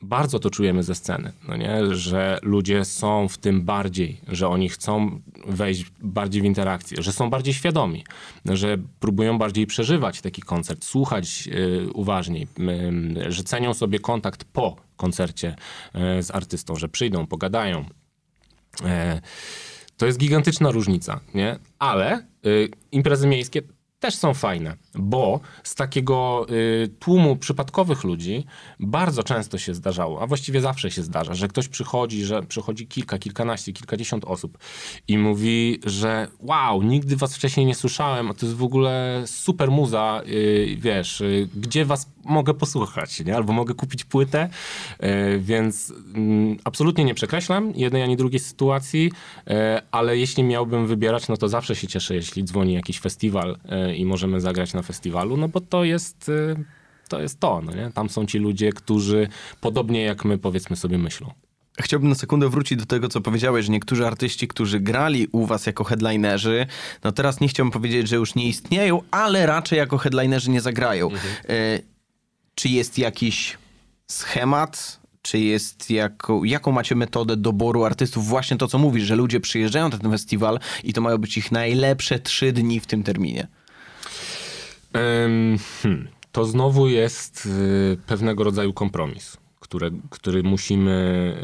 [0.01, 1.95] bardzo to czujemy ze sceny, no nie?
[1.95, 7.29] że ludzie są w tym bardziej, że oni chcą wejść bardziej w interakcję, że są
[7.29, 8.03] bardziej świadomi,
[8.45, 12.47] że próbują bardziej przeżywać taki koncert, słuchać e, uważniej,
[13.27, 15.55] że cenią sobie kontakt po koncercie
[15.93, 17.85] e, z artystą, że przyjdą, pogadają.
[18.85, 19.21] E,
[19.97, 21.59] To jest gigantyczna różnica, nie?
[21.79, 23.61] Ale y, imprezy miejskie
[23.99, 28.45] też są fajne, bo z takiego y, tłumu przypadkowych ludzi
[28.79, 33.17] bardzo często się zdarzało, a właściwie zawsze się zdarza, że ktoś przychodzi, że przychodzi kilka,
[33.17, 34.57] kilkanaście, kilkadziesiąt osób
[35.07, 39.71] i mówi, że wow, nigdy was wcześniej nie słyszałem, a to jest w ogóle super
[39.71, 43.35] muza, y, wiesz, y, gdzie was mogę posłuchać, nie?
[43.35, 44.49] albo mogę kupić płytę,
[45.03, 49.11] y, więc mm, absolutnie nie przekreślam jednej ani drugiej sytuacji,
[49.47, 49.53] y,
[49.91, 53.57] ale jeśli miałbym wybierać, no to zawsze się cieszę, jeśli dzwoni jakiś festiwal
[53.89, 56.29] y, i możemy zagrać na festiwalu, no bo to jest...
[56.29, 56.55] y,
[57.09, 57.91] To jest to, no nie?
[57.93, 59.27] Tam są ci ludzie, którzy
[59.61, 61.31] podobnie jak my, powiedzmy sobie, myślą.
[61.81, 65.65] Chciałbym na sekundę wrócić do tego, co powiedziałeś, że niektórzy artyści, którzy grali u was
[65.65, 66.65] jako headlinerzy,
[67.03, 71.09] no teraz nie chciałbym powiedzieć, że już nie istnieją, ale raczej jako headlinerzy nie zagrają.
[71.49, 71.79] E,
[72.55, 73.57] czy jest jakiś
[74.07, 78.25] schemat, Czy jest jako, jaką macie metodę doboru artystów?
[78.27, 81.51] Właśnie to, co mówisz, że ludzie przyjeżdżają na ten festiwal i to mają być ich
[81.51, 83.47] najlepsze trzy dni w tym terminie.
[84.93, 91.35] Hmm, to znowu jest y, pewnego rodzaju kompromis, które, który musimy,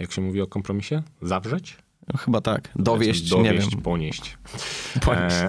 [0.00, 1.02] jak się mówi o kompromisie?
[1.22, 1.76] Zawrzeć?
[2.12, 2.68] No, chyba tak.
[2.76, 3.82] Dowieść, Dowieść nie wiem.
[3.82, 4.38] ponieść.
[5.04, 5.36] Ponieść.
[5.36, 5.48] E,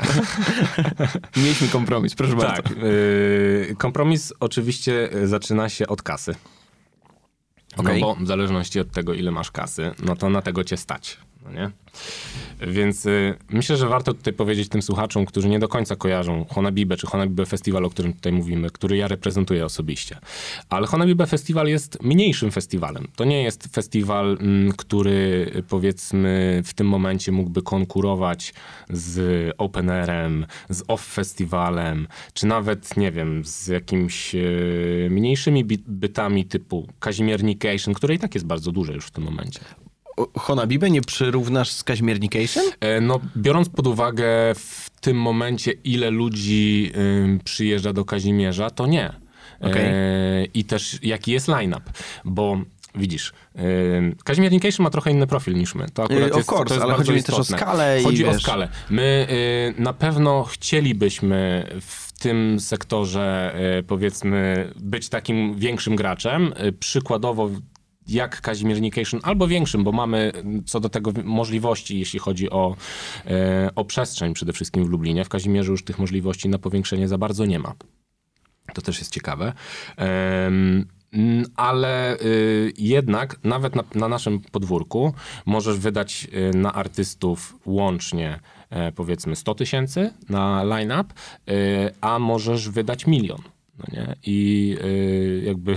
[1.41, 2.61] Mieliśmy kompromis, proszę bardzo.
[2.61, 2.71] tak.
[2.71, 6.35] y, kompromis oczywiście zaczyna się od kasy.
[7.77, 8.01] Okej.
[8.01, 11.17] No bo w zależności od tego, ile masz kasy, no to na tego cię stać.
[11.45, 11.71] No nie?
[12.67, 16.97] Więc y, myślę, że warto tutaj powiedzieć tym słuchaczom, którzy nie do końca kojarzą Honabibe
[16.97, 20.17] czy Honabibe Festiwal, o którym tutaj mówimy, który ja reprezentuję osobiście.
[20.69, 23.07] Ale Honabibe Festiwal jest mniejszym festiwalem.
[23.15, 28.53] To nie jest festiwal, mm, który y, powiedzmy w tym momencie mógłby konkurować
[28.89, 36.45] z Open Airem, z Off Festiwalem, czy nawet, nie wiem, z jakimiś y, mniejszymi bytami
[36.45, 39.59] typu Kazimiernication, które i tak jest bardzo duże już w tym momencie.
[40.37, 42.63] Honabibę nie przyrównasz z Kaźmiernication?
[42.79, 46.91] E, No, biorąc pod uwagę w tym momencie, ile ludzi
[47.23, 49.13] ym, przyjeżdża do Kazimierza, to nie.
[49.61, 49.85] Okej.
[49.85, 51.81] E, I też jaki jest line-up,
[52.25, 52.57] bo
[52.95, 53.33] widzisz,
[53.97, 55.85] ym, Kazimiernication ma trochę inny profil niż my.
[55.93, 58.25] To akurat of jest, course, to jest ale chodzi mi też o skalę i Chodzi
[58.25, 58.69] o wiesz- skalę.
[58.89, 59.27] My
[59.77, 66.53] y, na pewno chcielibyśmy w tym sektorze, y, powiedzmy, być takim większym graczem.
[66.67, 67.49] Y, przykładowo
[68.09, 70.31] jak Kazimiernication, albo większym, bo mamy
[70.65, 72.75] co do tego możliwości, jeśli chodzi o,
[73.25, 75.25] e, o przestrzeń przede wszystkim w Lublinie.
[75.25, 77.73] W Kazimierzu już tych możliwości na powiększenie za bardzo nie ma.
[78.73, 79.53] To też jest ciekawe.
[81.55, 85.13] Ale y, jednak nawet na, na naszym podwórku
[85.45, 91.13] możesz wydać y, na artystów łącznie e, powiedzmy 100 tysięcy na line-up,
[91.49, 91.53] y,
[92.01, 93.41] a możesz wydać milion.
[93.79, 94.15] No nie?
[94.25, 95.75] I y, jakby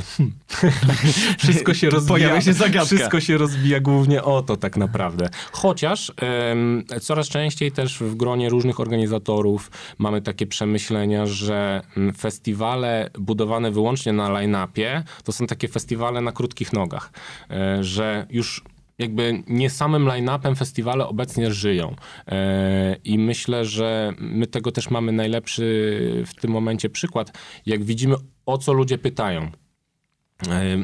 [1.42, 1.88] wszystko się.
[2.08, 2.54] Pojawia się.
[2.84, 5.28] Wszystko się rozwija głównie o to tak naprawdę.
[5.52, 13.10] Chociaż em, coraz częściej też w gronie różnych organizatorów mamy takie przemyślenia, że mm, festiwale
[13.18, 17.10] budowane wyłącznie na line-upie to są takie festiwale na krótkich nogach.
[17.50, 18.64] E, że już
[19.02, 21.96] jakby nie samym line-upem festiwale obecnie żyją.
[22.28, 28.14] E, I myślę, że my tego też mamy najlepszy w tym momencie przykład, jak widzimy
[28.46, 29.50] o co ludzie pytają.
[30.50, 30.76] E,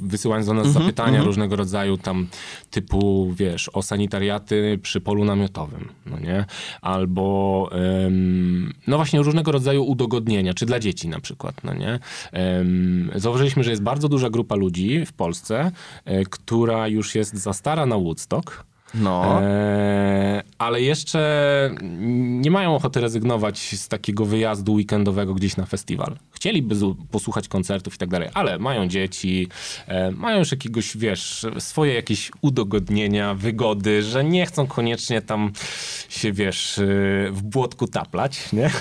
[0.00, 2.26] Wysyłając do nas zapytania różnego rodzaju tam
[2.70, 6.44] typu, wiesz, o sanitariaty przy polu namiotowym, no nie?
[6.82, 11.98] Albo em, no właśnie różnego rodzaju udogodnienia, czy dla dzieci na przykład, no nie?
[12.32, 15.72] Em, Zauważyliśmy, że jest bardzo duża grupa ludzi w Polsce,
[16.04, 19.42] e, która już jest za stara na Woodstock, No.
[19.42, 21.70] E, ale jeszcze
[22.10, 26.16] nie mają ochoty rezygnować z takiego wyjazdu weekendowego gdzieś na festiwal.
[26.30, 26.74] Chcieliby
[27.10, 29.48] posłuchać koncertów i tak dalej, ale mają dzieci,
[29.86, 35.52] e, mają już jakiegoś, wiesz, swoje jakieś udogodnienia, wygody, że nie chcą koniecznie tam
[36.08, 36.82] się, wiesz, e,
[37.30, 38.70] w błotku taplać, nie?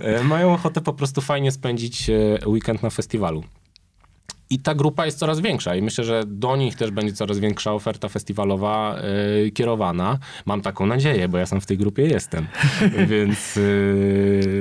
[0.00, 3.44] E, mają ochotę po prostu fajnie spędzić e, weekend na festiwalu.
[4.52, 7.72] I ta grupa jest coraz większa i myślę, że do nich też będzie coraz większa
[7.72, 8.96] oferta festiwalowa
[9.46, 10.18] e, kierowana.
[10.46, 12.46] Mam taką nadzieję, bo ja sam w tej grupie jestem.
[13.10, 13.58] Więc.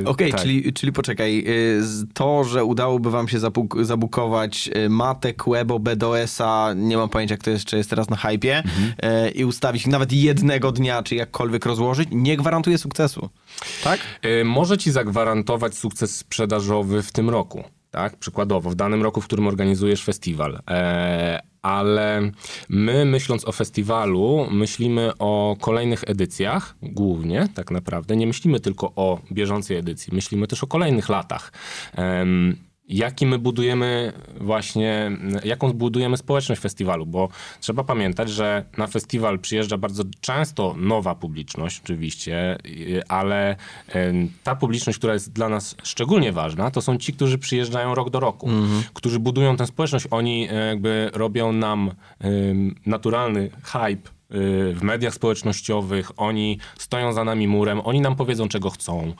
[0.01, 0.41] e, Okej, tak.
[0.41, 1.45] czyli, czyli poczekaj.
[1.79, 7.49] z- To, że udałoby wam się zapuk- zabukować Matę, Quebo, BDOS-a, nie mam pojęcia, kto
[7.51, 9.33] jeszcze jest teraz na hypie, Mhm.
[9.33, 13.29] i ustawić ich nawet jednego dnia, czy jakkolwiek rozłożyć, nie gwarantuje sukcesu.
[13.83, 13.99] Tak?
[14.21, 17.63] E, Może ci zagwarantować sukces sprzedażowy w tym roku.
[17.91, 20.59] Tak, przykładowo, w danym roku, w którym organizujesz festiwal.
[20.69, 22.31] E, ale
[22.69, 28.15] my, myśląc o festiwalu, myślimy o kolejnych edycjach głównie, tak naprawdę.
[28.15, 31.51] Nie myślimy tylko o bieżącej edycji, myślimy też o kolejnych latach.
[31.95, 32.57] Em,
[32.89, 35.11] Jaki my budujemy właśnie,
[35.43, 41.81] jaką budujemy społeczność festiwalu, bo trzeba pamiętać, że na festiwal przyjeżdża bardzo często nowa publiczność,
[41.83, 42.57] oczywiście,
[43.07, 43.55] ale
[44.43, 48.19] ta publiczność, która jest dla nas szczególnie ważna, to są ci, którzy przyjeżdżają rok do
[48.19, 48.49] roku,
[48.93, 50.07] którzy budują tę społeczność.
[50.11, 51.91] Oni e, jakby robią nam
[52.85, 54.20] naturalny hype
[54.73, 59.13] w mediach społecznościowych, oni stoją za nami murem, oni nam powiedzą, czego chcą.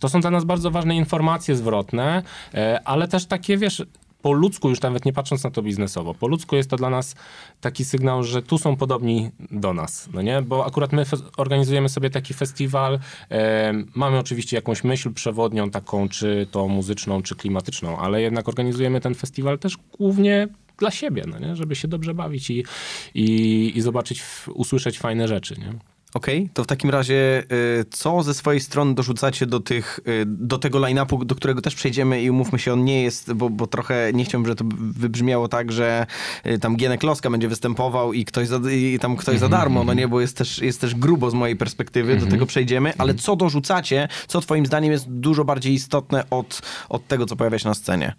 [0.00, 2.22] To są dla nas bardzo ważne informacje zwrotne,
[2.54, 3.82] e, ale też takie, wiesz,
[4.22, 7.14] po ludzku, już nawet nie patrząc na to biznesowo, po ludzku jest to dla nas
[7.60, 10.42] taki sygnał, że tu są podobni do nas, no nie?
[10.42, 11.04] Bo akurat my
[11.36, 17.36] organizujemy sobie taki festiwal, em, mamy oczywiście jakąś myśl przewodnią taką, czy to muzyczną, czy
[17.36, 21.56] klimatyczną, ale jednak organizujemy ten festiwal też głównie dla siebie, no nie?
[21.56, 22.64] żeby się dobrze bawić i,
[23.14, 24.22] i, i zobaczyć,
[24.54, 25.54] usłyszeć fajne rzeczy.
[25.58, 25.72] Nie?
[26.14, 30.58] Okej, to w takim razie y, co ze swojej strony dorzucacie do, tych, y, do
[30.58, 34.10] tego line-upu, do którego też przejdziemy i umówmy się, on nie jest, bo, bo trochę
[34.12, 36.06] nie chciałbym, żeby to wybrzmiało tak, że
[36.46, 39.94] y, tam Gienek Loska będzie występował i ktoś za, i tam ktoś za darmo, no
[39.94, 43.36] nie, bo jest też, jest też grubo z mojej perspektywy, do tego przejdziemy, ale co
[43.36, 47.74] dorzucacie, co twoim zdaniem jest dużo bardziej istotne od, od tego, co pojawia się na
[47.74, 48.14] scenie?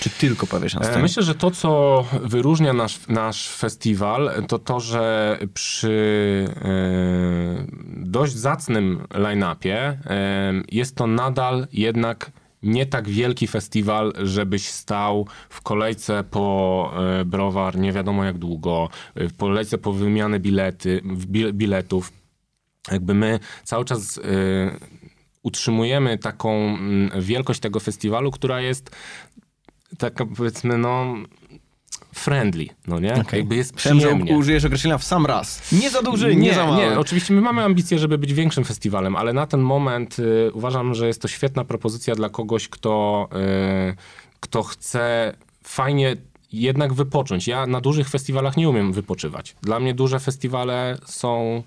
[0.00, 1.02] Czy tylko pojawia się na E, scenie?
[1.02, 9.06] Myślę, że to, co wyróżnia nasz, nasz festiwal, to to, że przy e, dość zacnym
[9.14, 9.98] line-upie e,
[10.72, 12.30] jest to nadal jednak
[12.64, 18.88] nie tak wielki festiwal, żebyś stał w kolejce po e, browar nie wiadomo jak długo,
[19.14, 21.02] e, w kolejce po wymianę bilety,
[21.52, 22.12] biletów.
[22.92, 24.22] Jakby my cały czas e,
[25.42, 28.96] utrzymujemy taką mm, wielkość tego festiwalu, która jest
[29.98, 31.14] taka powiedzmy, no
[32.14, 33.14] friendly, no nie?
[33.14, 33.38] Okej.
[33.40, 34.36] Jakby jest Myślałem, że przyjemnie.
[34.36, 35.72] użyjesz określenia w sam raz.
[35.72, 36.76] Nie za duży, nie, za mały.
[36.76, 40.94] nie, oczywiście my mamy ambicje, żeby być większym festiwalem, ale na ten moment y, uważam,
[40.94, 43.28] że jest to świetna propozycja dla kogoś, kto,
[43.92, 43.96] y,
[44.40, 46.16] kto chce fajnie
[46.52, 47.46] jednak wypocząć.
[47.48, 49.56] Ja na dużych festiwalach nie umiem wypoczywać.
[49.62, 51.62] Dla mnie duże festiwale są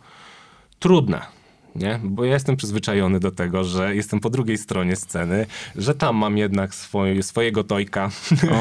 [0.80, 1.37] trudne.
[1.78, 2.00] Nie?
[2.04, 6.38] Bo ja jestem przyzwyczajony do tego, że jestem po drugiej stronie sceny, że tam mam
[6.38, 8.10] jednak swoje, swojego tojka.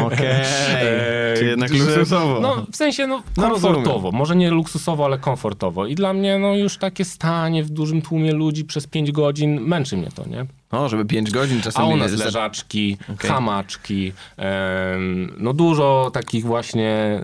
[0.07, 0.27] Okej,
[0.81, 2.41] E, czy jednak że- luksusowo.
[2.41, 3.93] No, w sensie, no, No, komfortowo.
[3.93, 4.15] rozumiem.
[4.15, 5.87] Może nie luksusowo, ale komfortowo.
[5.87, 9.97] I dla mnie, no, już takie stanie w dużym tłumie ludzi przez 5 godzin męczy
[9.97, 10.47] mnie to, nie?
[10.73, 11.93] No, żeby 5 godzin A czasami...
[11.95, 13.31] u nas leżaczki, Okej.
[13.31, 17.21] hamaczki, em, no dużo takich właśnie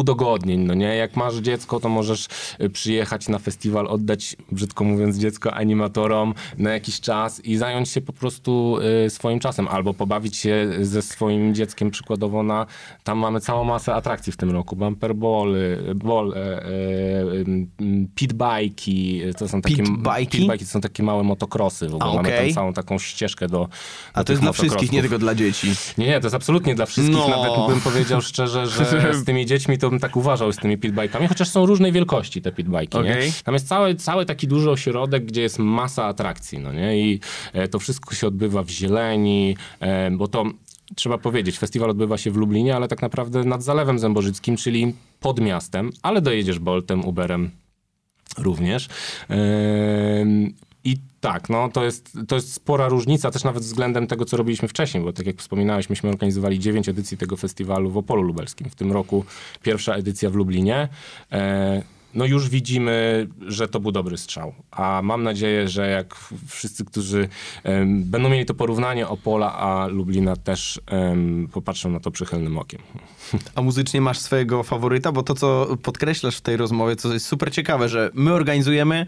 [0.00, 0.96] udogodnień, no nie?
[0.96, 2.28] Jak masz dziecko, to możesz
[2.60, 8.00] y, przyjechać na festiwal, oddać, brzydko mówiąc, dziecko animatorom na jakiś czas i zająć się
[8.00, 12.66] po prostu y, swoim czasem, albo pobawić się ze swoim dzieckiem przykładowo na,
[13.04, 15.54] tam mamy całą masę atrakcji w tym roku, bumper ball,
[15.94, 16.70] ball, e, e,
[18.14, 19.76] pitbajki, to są takie...
[19.76, 20.38] Pitbajki?
[20.38, 22.46] Pitbajki to są takie małe motokrosy w ogóle, A, mamy okej.
[22.46, 23.68] tam całą taką ścieżkę do
[24.14, 25.72] A do to jest dla wszystkich, nie tylko dla dzieci.
[25.98, 27.16] Nie, nie, to jest absolutnie dla wszystkich.
[27.16, 27.28] No.
[27.28, 31.28] Nawet bym powiedział szczerze, że z tymi dziećmi to bym tak uważał z tymi pitbajkami,
[31.28, 33.10] chociaż są różnej wielkości te pitbajki, nie?
[33.12, 33.32] Okej.
[33.44, 37.00] Tam jest cały, cały taki duży ośrodek, gdzie jest masa atrakcji, no nie?
[37.00, 37.20] I
[37.52, 40.44] e, to wszystko się odbywa w zieleni, e, bo to
[40.94, 45.40] trzeba powiedzieć, festiwal odbywa się w Lublinie, ale tak naprawdę nad Zalewem Zębożyckim, czyli pod
[45.40, 47.50] miastem, ale dojedziesz Boltem, Uberem
[48.38, 48.88] również.
[50.84, 54.68] I tak, no to jest, to jest spora różnica też nawet względem tego, co robiliśmy
[54.68, 58.70] wcześniej, bo tak jak wspominałeś, myśmy organizowali dziewięć edycji tego festiwalu w Opolu Lubelskim.
[58.70, 59.24] W tym roku
[59.62, 60.88] pierwsza edycja w Lublinie.
[61.32, 61.82] E,
[62.14, 64.54] no już widzimy, że to był dobry strzał.
[64.70, 66.16] A mam nadzieję, że jak
[66.46, 67.28] wszyscy, którzy
[67.86, 70.80] będą mieli to porównanie Opola a Lublina też
[71.52, 72.80] popatrzą na to przychylnym okiem.
[73.54, 75.12] A muzycznie masz swojego faworyta?
[75.12, 79.06] Bo to, co podkreślasz w tej rozmowie, co jest super ciekawe, że my organizujemy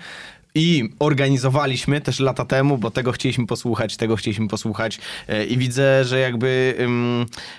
[0.54, 6.04] i organizowaliśmy też lata temu, bo tego chcieliśmy posłuchać, tego chcieliśmy posłuchać e, i widzę,
[6.04, 6.74] że jakby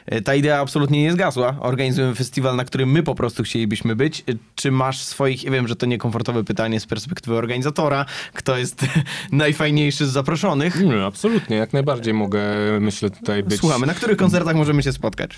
[0.05, 1.55] e, ta idea absolutnie nie zgasła.
[1.59, 4.19] Organizujemy festiwal, na którym my po prostu chcielibyśmy być.
[4.19, 8.85] E, Czy masz swoich, ja wiem, że to niekomfortowe pytanie z perspektywy organizatora, kto jest
[9.31, 10.81] najfajniejszy z zaproszonych?
[10.81, 12.43] Nie, absolutnie, jak najbardziej mogę,
[12.79, 13.59] myślę, tutaj być...
[13.59, 15.31] Słuchamy, na których koncertach możemy się spotkać?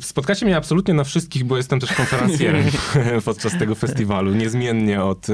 [0.00, 2.64] Spotkacie mnie absolutnie na wszystkich, bo jestem też konferencjerem
[3.24, 5.26] podczas tego festiwalu, niezmiennie od,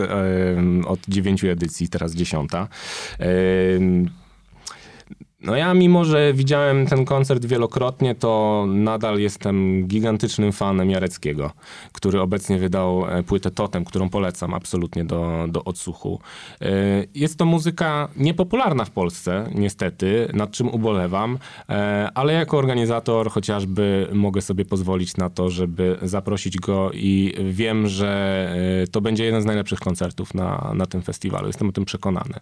[0.91, 2.69] od dziewięciu edycji, teraz dziesiąta.
[5.43, 11.51] No ja mimo, że widziałem ten koncert wielokrotnie, to nadal jestem gigantycznym fanem Jareckiego,
[11.93, 16.21] który obecnie wydał e, płytę Totem, którą polecam absolutnie do, do odsłuchu.
[16.61, 16.67] E,
[17.15, 24.09] Jest to muzyka niepopularna w Polsce, niestety, nad czym ubolewam, e, ale jako organizator chociażby
[24.13, 28.11] mogę sobie pozwolić na to, żeby zaprosić go i wiem, że
[28.91, 31.47] to będzie jeden z najlepszych koncertów na, na tym festiwalu.
[31.47, 32.35] Jestem o tym przekonany,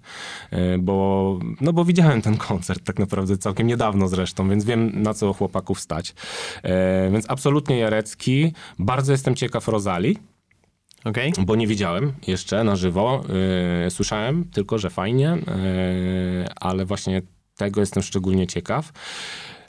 [0.78, 5.32] bo, no bo widziałem ten koncert tak naprawdę całkiem niedawno zresztą, więc wiem na co
[5.32, 6.14] chłopaków stać.
[6.62, 8.52] E, Więc absolutnie Jarecki.
[8.78, 10.18] Bardzo jestem ciekaw Rozali,
[11.04, 11.32] Okej?
[11.46, 13.24] bo nie widziałem jeszcze na żywo.
[13.84, 17.22] Yy, słyszałem tylko, że fajnie, yy, ale właśnie
[17.56, 18.92] tego jestem szczególnie ciekaw.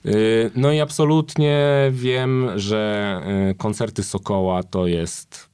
[0.06, 3.22] Yy, no i absolutnie wiem, że
[3.58, 5.50] koncerty Sokoła to jest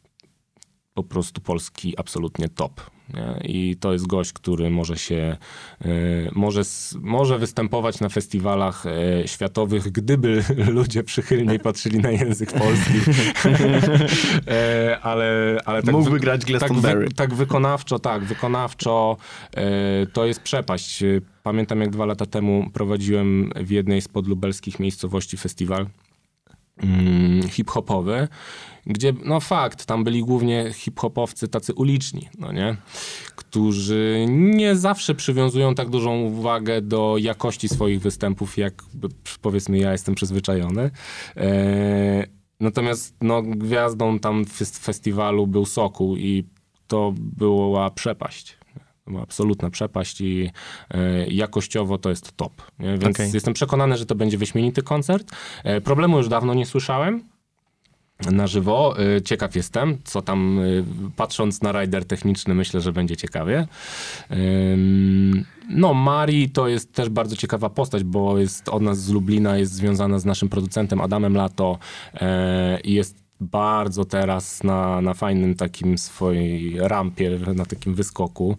[0.94, 2.95] po prostu polski absolutnie top.
[3.14, 3.50] Nie?
[3.50, 5.38] I to jest gość, który może się,
[5.86, 6.62] yy, może,
[7.02, 8.86] może występować na festiwalach
[9.20, 10.44] yy, światowych, gdyby
[10.78, 12.94] ludzie przychylniej patrzyli na język polski.
[13.44, 17.06] Yy, ale, ale tak Mógłby grać tak, Glastonbury.
[17.08, 19.18] wy, tak wykonawczo, tak, wykonawczo
[20.14, 21.04] to jest przepaść.
[21.44, 25.88] Pamiętam jak dwa lata temu prowadziłem w jednej z podlubelskich miejscowości festiwal
[27.50, 28.28] hip-hopowy,
[28.86, 32.78] gdzie, no fakt, tam byli głównie hip-hopowcy tacy uliczni, no nie?
[33.36, 38.84] Którzy nie zawsze przywiązują tak dużą uwagę do jakości swoich występów, jak
[39.42, 40.92] powiedzmy ja jestem przyzwyczajony.
[41.38, 42.28] E,
[42.60, 46.44] natomiast no, gwiazdą tam fest- festiwalu był Sokół i
[46.88, 48.58] to była przepaść.
[49.22, 50.52] Absolutna przepaść i
[50.92, 52.54] e, jakościowo to jest top.
[52.80, 52.98] Nie?
[52.98, 53.32] Więc Okej.
[53.34, 55.32] jestem przekonany, że to będzie wyśmienity koncert.
[55.64, 57.24] E, problemu już dawno nie słyszałem
[58.32, 58.96] na żywo.
[59.18, 60.84] Y, Ciekaw jestem, co tam, y,
[61.16, 63.68] patrząc na rider techniczny, myślę, że będzie ciekawie.
[65.70, 69.74] No, Mari to jest też bardzo ciekawa postać, bo jest od nas z Lublina, jest
[69.74, 71.78] związana z naszym producentem Adamem Lato
[72.14, 78.58] e, i jest bardzo teraz na, na fajnym takim swojej rampie, na takim wyskoku.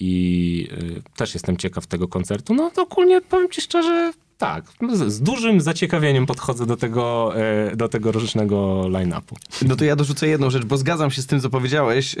[0.00, 2.54] I y, też jestem ciekaw tego koncertu.
[2.54, 7.76] No to ogólnie powiem ci szczerze, tak, z, z dużym zaciekawieniem podchodzę do tego, e,
[7.76, 9.36] do tego rocznego line-upu.
[9.66, 12.16] No to ja dorzucę jedną rzecz, bo zgadzam się z tym, co powiedziałeś.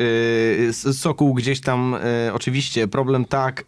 [0.68, 3.64] S- Sokół gdzieś tam, yy, oczywiście, problem tak,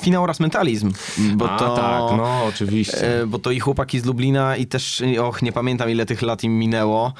[0.00, 0.92] finał oraz mentalizm,
[1.34, 1.76] bo A, to...
[1.76, 3.24] tak, no oczywiście.
[3.26, 6.58] bo to i chłopaki z Lublina i też, och, nie pamiętam ile tych lat im
[6.58, 7.12] minęło.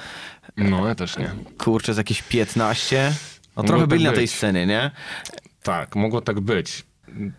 [0.56, 1.30] No, ja też nie.
[1.58, 3.12] Kurczę, z jakieś 15.
[3.56, 4.90] No trochę tak byli na tej scenie, nie?
[5.62, 6.84] Tak, mogło tak być.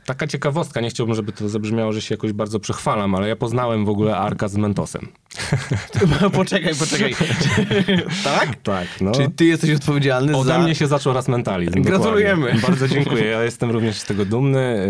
[0.06, 3.86] Taka ciekawostka, nie chciałbym, żeby to zabrzmiało, że się jakoś bardzo przechwalam, ale ja poznałem
[3.86, 5.08] w ogóle Arka z Mentosem.
[6.34, 7.15] poczekaj, poczekaj.
[8.23, 8.56] tak?
[8.63, 9.12] Tak, no.
[9.12, 10.60] Czy ty jesteś odpowiedzialny Ode za...
[10.60, 11.82] mnie się zaczął raz mentalizm.
[11.82, 12.41] Gratulujemy.
[12.41, 12.62] dokładnie.
[12.62, 13.25] Bardzo dziękuję.
[13.25, 14.88] Ja jestem również z tego dumny.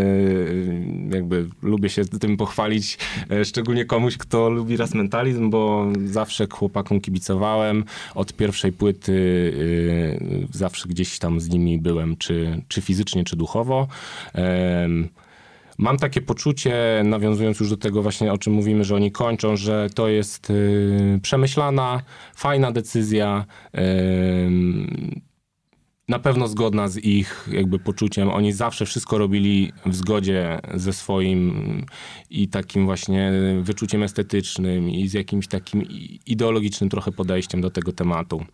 [1.09, 2.97] Yy, Jakby lubię się tym pochwalić,
[3.29, 7.83] yy, szczególnie komuś, kto lubi raz mentalizm, bo zawsze chłopakom kibicowałem.
[8.15, 9.13] Od pierwszej płyty
[10.21, 13.87] yy, zawsze gdzieś tam z nimi byłem, czy, czy fizycznie, czy duchowo.
[15.77, 19.87] Mam takie poczucie, nawiązując już do tego właśnie, o czym mówimy, że oni kończą, że
[19.95, 22.01] to jest y, przemyślana,
[22.35, 23.45] fajna decyzja,
[24.45, 25.21] ym,
[26.09, 28.29] na pewno zgodna z ich jakby poczuciem.
[28.29, 31.85] Oni zawsze wszystko robili w zgodzie ze swoim
[32.29, 35.83] i takim właśnie wyczuciem estetycznym i z jakimś takim
[36.25, 38.45] ideologicznym trochę podejściem do tego tematu.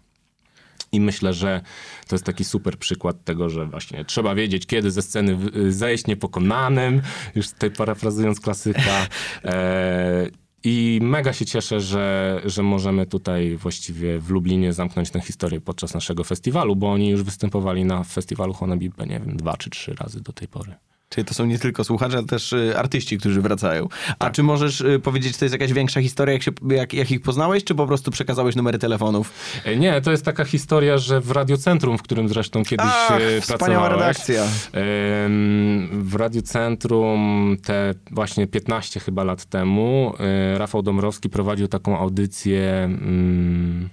[0.91, 1.62] I myślę, że
[2.08, 5.38] to jest taki super przykład tego, że właśnie trzeba wiedzieć, kiedy ze sceny
[5.71, 7.01] zejść niepokonanym,
[7.36, 8.82] już tutaj parafrazując klasyka.
[9.45, 10.27] E,
[10.63, 15.93] I mega się cieszę, że, że możemy tutaj właściwie w Lublinie zamknąć tę historię podczas
[15.93, 20.21] naszego festiwalu, bo oni już występowali na festiwalu Honabibe, nie wiem, dwa czy trzy razy
[20.21, 20.75] do tej pory.
[21.13, 23.88] Czyli to są nie tylko słuchacze, ale też y, artyści, którzy wracają.
[24.10, 24.34] A Tak.
[24.34, 27.21] czy możesz y, powiedzieć, czy to jest jakaś większa historia, jak, się, jak, jak ich
[27.21, 29.34] poznałeś, czy po prostu przekazałeś numery telefonów?
[29.65, 33.41] E, Nie, to jest taka historia, że w Radiocentrum, w którym zresztą kiedyś Ach, e,
[33.41, 34.43] wspaniała pracowałeś, redakcja.
[34.74, 42.84] em, W Radiocentrum te właśnie 15 chyba lat temu e, Rafał Domrowski prowadził taką audycję
[42.84, 43.89] mm,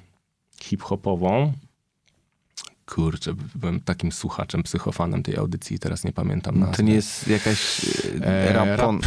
[0.63, 1.53] hip-hopową.
[2.94, 6.77] Kurczę, byłem takim słuchaczem, psychofanem tej audycji i teraz nie pamiętam nazwy.
[6.77, 8.96] To nie jest jakaś y, E, rapon...
[8.96, 9.07] rap,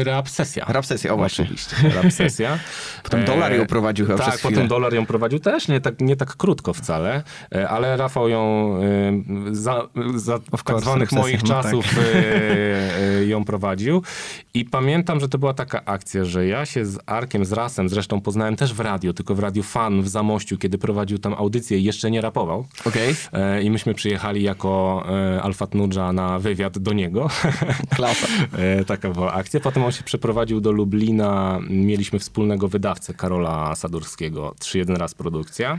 [0.00, 0.64] e, rap sesja.
[0.68, 1.44] Rap sesja, o właśnie.
[1.44, 2.58] Oczywiście, rap sesja.
[3.04, 4.68] Potem Dolar ją prowadził chyba Tak, potem.
[4.68, 7.22] Dolar ją prowadził też, nie tak, nie tak krótko wcale,
[7.54, 8.74] e, ale Rafał ją
[9.50, 14.02] e, za, za tak course, zwanych rap moich no czasów e, e, ją prowadził.
[14.54, 18.20] I pamiętam, że to była taka akcja, że ja się z Arkiem, z Rasem, zresztą
[18.20, 21.84] poznałem też w radio, tylko w Radiu Fan w Zamościu, kiedy prowadził tam audycję i
[21.84, 22.66] jeszcze nie rapował.
[22.84, 27.28] Okej, E, I myśmy przyjechali jako e, Alfat Nudża na wywiad do niego.
[27.96, 28.26] klasa.
[28.58, 29.60] E, Taka była akcja.
[29.60, 31.60] Potem on się przeprowadził do Lublina.
[31.70, 35.78] Mieliśmy wspólnego wydawcę Karola Sadurskiego, 3-1 raz produkcja.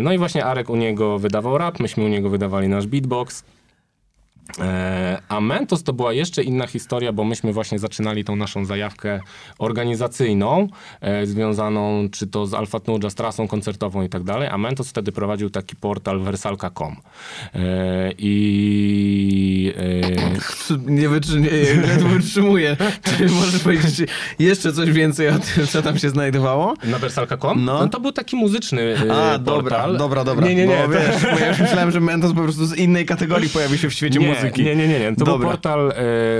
[0.00, 3.44] No i właśnie Arek u niego wydawał rap, myśmy u niego wydawali nasz beatbox.
[4.58, 9.20] E, A Mentos to była jeszcze inna historia, bo myśmy właśnie zaczynali tą naszą zajawkę
[9.58, 10.68] organizacyjną,
[11.00, 12.78] e, związaną czy to z Alfa
[13.08, 16.96] z trasą koncertową i tak dalej, a Mentos wtedy prowadził taki portal versalka.com.
[17.54, 19.74] E, I
[20.86, 21.50] Nie, wytrzy, nie,
[21.86, 22.76] ledwo wytrzymuję.
[23.18, 26.74] Czy możesz powiedzieć jeszcze coś więcej o tym, co tam się znajdowało?
[26.84, 27.64] Na Versalka.com?
[27.64, 27.80] No.
[27.80, 27.88] No.
[27.88, 29.38] to był taki muzyczny A, portal.
[29.38, 30.48] dobra, dobra, dobra.
[30.48, 30.76] Nie, nie, nie.
[30.76, 33.90] Bo, wiesz, bo ja już myślałem, że Mentos po prostu z innej kategorii pojawi się
[33.90, 34.64] w świecie nie, muzyki.
[34.64, 35.16] Nie, nie, nie, nie.
[35.16, 35.38] To Dobra.
[35.38, 35.94] był portal e,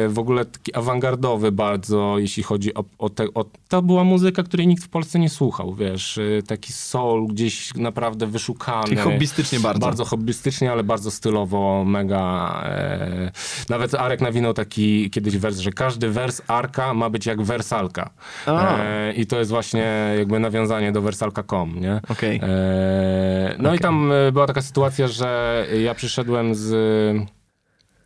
[0.09, 3.45] w ogóle taki awangardowy bardzo, jeśli chodzi o, o, te, o...
[3.69, 6.19] To była muzyka, której nikt w Polsce nie słuchał, wiesz.
[6.19, 8.83] e, Taki soul gdzieś naprawdę wyszukany.
[8.85, 9.81] Czyli hobbystycznie bardzo.
[9.81, 12.61] Bardzo hobbystycznie, ale bardzo stylowo, mega.
[12.65, 13.31] E,
[13.69, 18.11] nawet Arek nawinął taki kiedyś wers, że każdy wers Arka ma być jak wersalka.
[18.47, 22.01] E, I to jest właśnie jakby nawiązanie do wersalka.com, nie?
[22.09, 22.41] Okej.
[22.43, 26.67] E, no i tam e, była taka sytuacja, że ja przyszedłem z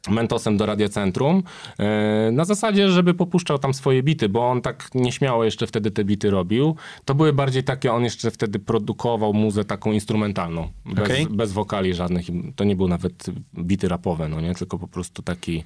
[0.09, 1.43] Mentosem do Radiocentrum
[1.79, 6.05] e, na zasadzie, żeby popuszczał tam swoje bity, bo on tak nieśmiało jeszcze wtedy te
[6.05, 6.77] bity robił.
[7.05, 11.27] To były bardziej takie, on jeszcze wtedy produkował muzę taką instrumentalną, bez, Okej.
[11.31, 12.27] bez wokali żadnych.
[12.57, 13.27] To nie był nawet
[13.59, 15.65] bity rapowe, no nie, tylko po prostu taki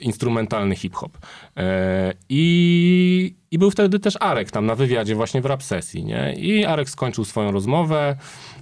[0.00, 1.18] instrumentalny hip-hop.
[1.56, 6.34] E, I, I był wtedy też Arek tam na wywiadzie właśnie w rap sesji, nie?
[6.34, 8.16] I Arek skończył swoją rozmowę,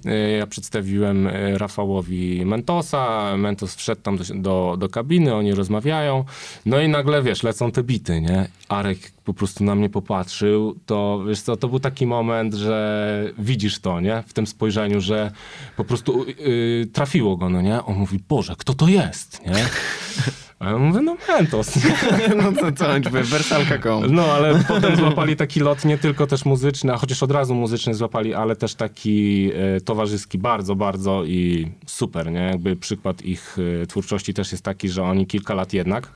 [0.05, 6.25] e, ja przedstawiłem e, Rafałowi Mentosa, Mentos wszedł tam do, do, do kabiny, oni rozmawiają,
[6.65, 8.47] no i nagle, wiesz, lecą te bity, nie?
[8.69, 13.79] Arek po prostu na mnie popatrzył, to wiesz co, to był taki moment, że widzisz
[13.79, 14.23] to, nie?
[14.27, 15.31] W tym spojrzeniu, że
[15.77, 17.83] po prostu yy, trafiło go, no nie?
[17.83, 19.55] On mówi, Boże, kto to jest, nie?
[20.59, 21.71] A ja mówię, no Mentos?
[22.37, 24.15] No to co, wersalka.com.
[24.15, 27.93] No, ale potem złapali taki lot nie tylko też muzyczny, a chociaż od razu muzyczny
[27.93, 32.39] złapali, ale też taki e, towarzyski bardzo, bardzo i super, nie?
[32.39, 36.11] Jakby przykład ich e, twórczości też jest taki, że oni kilka lat jednak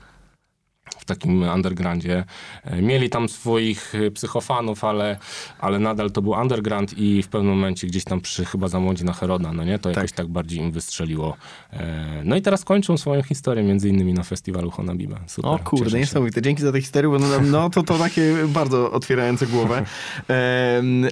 [1.15, 2.23] takim undergroundzie.
[2.63, 5.17] E, Mieli tam swoich e, psychofanów, ale,
[5.59, 9.13] ale nadal to był underground i w pewnym momencie gdzieś tam przy chyba zamłodzie na
[9.13, 9.79] Heroda, no nie?
[9.79, 11.37] To jakoś tak bardziej im wystrzeliło.
[11.73, 15.19] E, No i teraz kończą swoją historię między innymi na festiwalu Honabiba.
[15.27, 16.41] Super, O kurde, niesamowite.
[16.41, 19.85] Dzięki za tę historię, bo no, no to, to takie bardzo otwierające głowę.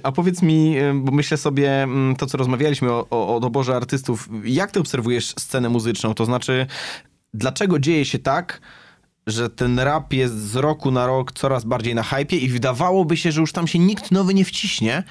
[0.02, 4.28] A powiedz mi, bo myślę sobie, mm, to co rozmawialiśmy o, o, o doborze artystów,
[4.44, 6.14] jak ty obserwujesz scenę muzyczną?
[6.14, 6.66] To znaczy,
[7.34, 8.60] dlaczego dzieje się tak,
[9.26, 13.32] że ten rap jest z roku na rok coraz bardziej na hypie i wydawałoby się,
[13.32, 15.02] że już tam się nikt nowy nie wciśnie,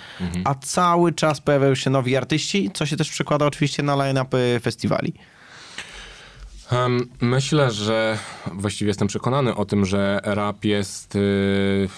[0.46, 5.14] a cały czas pojawiają się nowi artyści, co się też przekłada oczywiście na line-upy festiwali.
[6.72, 8.18] Em, Myślę, że
[8.54, 11.90] właściwie jestem przekonany o tym, że rap jest, y,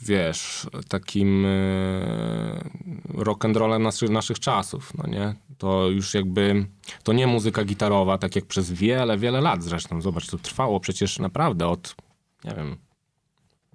[0.00, 2.60] wiesz, takim y,
[3.14, 5.34] rock'n'rollem naszych, naszych czasów, no nie?
[5.58, 6.66] To już jakby,
[7.02, 10.00] to nie muzyka gitarowa, tak jak przez wiele, wiele lat zresztą.
[10.00, 11.94] Zobacz, to trwało przecież naprawdę od,
[12.44, 12.76] nie wiem,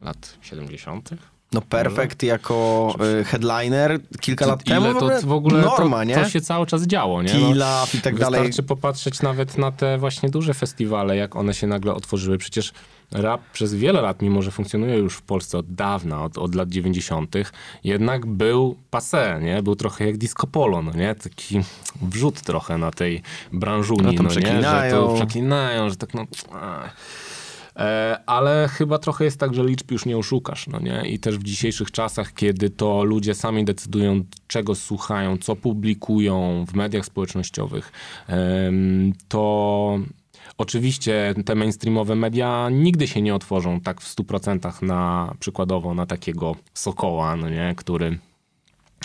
[0.02, 1.10] lat 70.
[1.54, 6.16] No Perfect jako y, headliner kilka lat Ile temu to w ogóle norma, to, nie?
[6.16, 7.34] to się cały czas działo, nie?
[7.34, 8.42] No, i tak dalej.
[8.42, 12.38] Wystarczy popatrzeć nawet na te właśnie duże festiwale, jak one się nagle otworzyły.
[12.38, 12.74] Przecież
[13.14, 16.70] rap przez wiele lat, mimo że funkcjonuje już w Polsce od dawna, od, od lat
[16.70, 17.36] 90.,
[17.84, 19.64] jednak był passé, nie?
[19.64, 21.16] Był trochę jak disco polo, no nie?
[21.16, 21.62] Taki
[22.02, 23.22] wrzut trochę na tej
[23.54, 24.62] branżuni, No no, tam nie?
[24.62, 26.26] Że to przeklinają, że tak no...
[27.76, 31.10] E, Ale chyba trochę jest tak, że liczb już nie oszukasz, no nie?
[31.10, 36.74] I też w dzisiejszych czasach, kiedy to ludzie sami decydują, czego słuchają, co publikują w
[36.74, 37.92] mediach społecznościowych,
[38.28, 40.00] em, to
[40.58, 46.56] oczywiście te mainstreamowe media nigdy się nie otworzą tak w 100% na przykładowo na takiego
[46.74, 47.74] Sokoła, no nie?
[47.78, 48.20] Który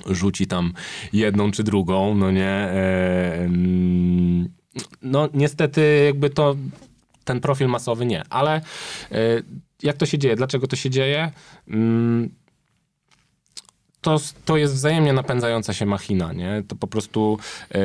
[0.06, 0.72] rzuci tam
[1.12, 2.68] jedną czy drugą, no nie.
[5.02, 6.56] No niestety jakby to
[7.24, 8.54] ten profil masowy nie, ale
[9.12, 9.18] e,
[9.82, 10.36] jak to się dzieje?
[10.36, 11.32] Dlaczego to się dzieje?
[11.68, 12.28] Mm,
[14.00, 16.62] To, to jest wzajemnie napędzająca się machina, nie?
[16.68, 17.38] To po prostu
[17.74, 17.78] e,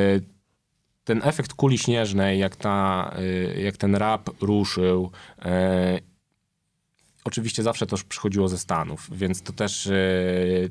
[1.04, 5.10] ten efekt kuli śnieżnej, jak, ta, e, jak ten rap ruszył,
[5.42, 6.00] e,
[7.26, 9.92] Oczywiście zawsze to przychodziło ze Stanów, więc to też e,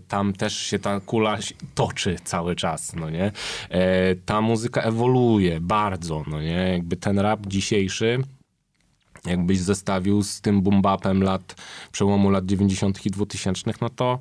[0.07, 1.37] tam też się ta kula
[1.75, 3.31] toczy cały czas, no nie?
[3.69, 6.71] E, ta muzyka ewoluuje bardzo, no nie?
[6.71, 8.19] Jakby ten rap dzisiejszy
[9.25, 11.55] jakbyś zestawił z tym boom-bapem lat,
[11.91, 13.05] przełomu lat 90.
[13.05, 14.19] i 2000, no to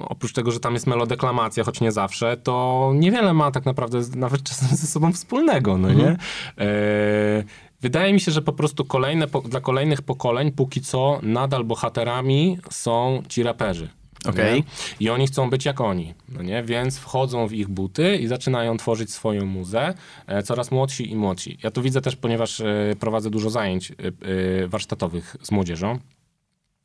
[0.00, 4.42] oprócz tego, że tam jest melodeklamacja, choć nie zawsze, to niewiele ma tak naprawdę nawet
[4.42, 6.16] czasem ze sobą wspólnego, no nie?
[6.58, 7.44] E,
[7.80, 13.22] wydaje mi się, że po prostu kolejne, dla kolejnych pokoleń póki co nadal bohaterami są
[13.28, 13.88] ci raperzy.
[14.28, 14.54] Okej.
[14.54, 14.62] nie?
[15.00, 16.62] I oni chcą być jak oni, no nie?
[16.62, 19.94] Więc wchodzą w ich buty i zaczynają tworzyć swoją muzę,
[20.26, 21.58] e, coraz młodsi i młodsi.
[21.62, 25.98] Ja to widzę też, ponieważ e, prowadzę dużo zajęć e, e, warsztatowych z młodzieżą.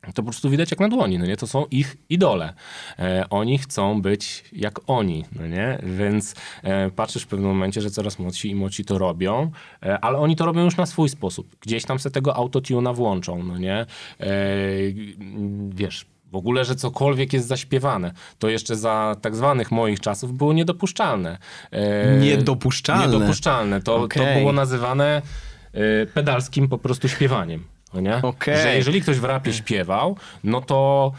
[0.02, 1.36] To po prostu widać jak na dłoni, no nie?
[1.36, 2.54] To są ich idole.
[2.98, 5.78] E, oni chcą być jak oni, no nie?
[5.82, 9.50] Więc e, patrzysz w pewnym momencie, że coraz młodsi i młodsi to robią,
[9.82, 11.56] e, ale oni to robią już na swój sposób.
[11.60, 13.76] Gdzieś tam se tego autotuna włączą, no nie?
[13.76, 13.86] E,
[15.68, 20.52] wiesz, w ogóle, że cokolwiek jest zaśpiewane, to jeszcze za tak zwanych moich czasów było
[20.52, 21.38] niedopuszczalne.
[21.70, 23.06] E, Niedopuszczalne?
[23.06, 23.82] Niedopuszczalne.
[23.82, 24.40] To, to Okej.
[24.40, 25.22] było nazywane
[25.72, 27.64] e, pedalskim po prostu śpiewaniem.
[27.94, 28.16] No nie?
[28.22, 28.56] Okej.
[28.56, 31.12] Że jeżeli ktoś w rapie śpiewał, no to,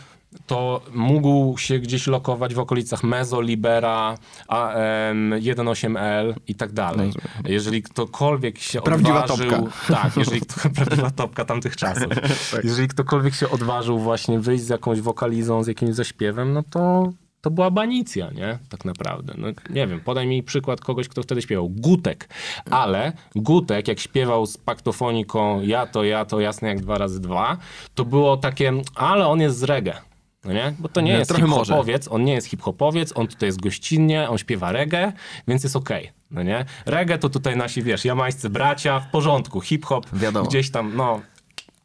[0.47, 4.17] to mógł się gdzieś lokować w okolicach Mezo, Libera,
[4.47, 7.13] a, em, 1.8L i tak dalej.
[7.45, 9.51] Jeżeli ktokolwiek się Prawdziwa odważył...
[9.51, 9.93] topka.
[9.93, 10.41] Tak, jeżeli
[10.76, 12.07] prawdziwa topka tamtych czasów.
[12.63, 17.11] Jeżeli ktokolwiek się odważył właśnie wyjść z jakąś wokalizą, z jakimś zaśpiewem, no to
[17.44, 18.60] to była banicja, nie?
[18.70, 19.34] Tak naprawdę.
[19.38, 21.70] No, nie wiem, podaj mi przykład kogoś, kto wtedy śpiewał.
[21.70, 22.30] Gutek.
[22.72, 27.58] Ale Gutek, jak śpiewał z paktofoniką ja to, ja to, jasne jak dwa razy dwa,
[27.96, 30.02] to było takie, ale on jest z reggae.
[30.46, 30.74] No nie?
[30.80, 34.38] Bo to nie No, jest hip-hopowiec, on nie jest hip-hopowiec, on tutaj jest gościnnie, on
[34.38, 35.14] śpiewa reggae,
[35.48, 36.66] więc jest okej, no nie?
[36.86, 40.50] Reggae to tutaj nasi, wiesz, jamańscy bracia, w porządku, hip-hop Wiadomo.
[40.50, 41.22] gdzieś tam, no,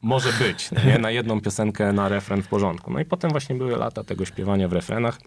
[0.03, 0.99] może być, nie?
[0.99, 2.93] Na jedną piosenkę, na refren w porządku.
[2.93, 5.19] No i potem właśnie były lata tego śpiewania w refrenach,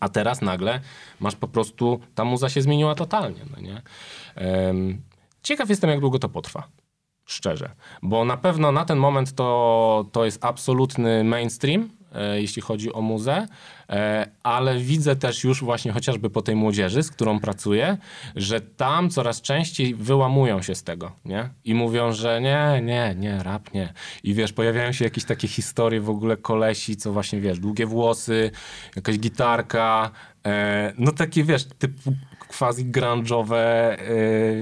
[0.00, 0.80] a teraz nagle
[1.20, 3.82] masz po prostu, ta muza się zmieniła totalnie, no nie?
[5.42, 6.68] Ciekaw jestem, jak długo to potrwa.
[7.24, 7.70] Szczerze.
[8.02, 13.00] Bo na pewno na ten moment to, to jest absolutny mainstream, e, jeśli chodzi o
[13.00, 13.46] muzę,
[14.42, 17.96] ale widzę też już właśnie chociażby po tej młodzieży, z którą pracuję,
[18.36, 21.48] że tam coraz częściej wyłamują się z tego, nie?
[21.64, 23.92] I mówią, że nie, nie, nie, rap nie.
[24.22, 28.50] I wiesz, pojawiają się jakieś takie historie w ogóle kolesi, co właśnie, wiesz, długie włosy,
[28.96, 30.10] jakaś gitarka,
[30.46, 32.12] e, no takie, wiesz, typu
[32.48, 33.96] quasi grunge'owe, e,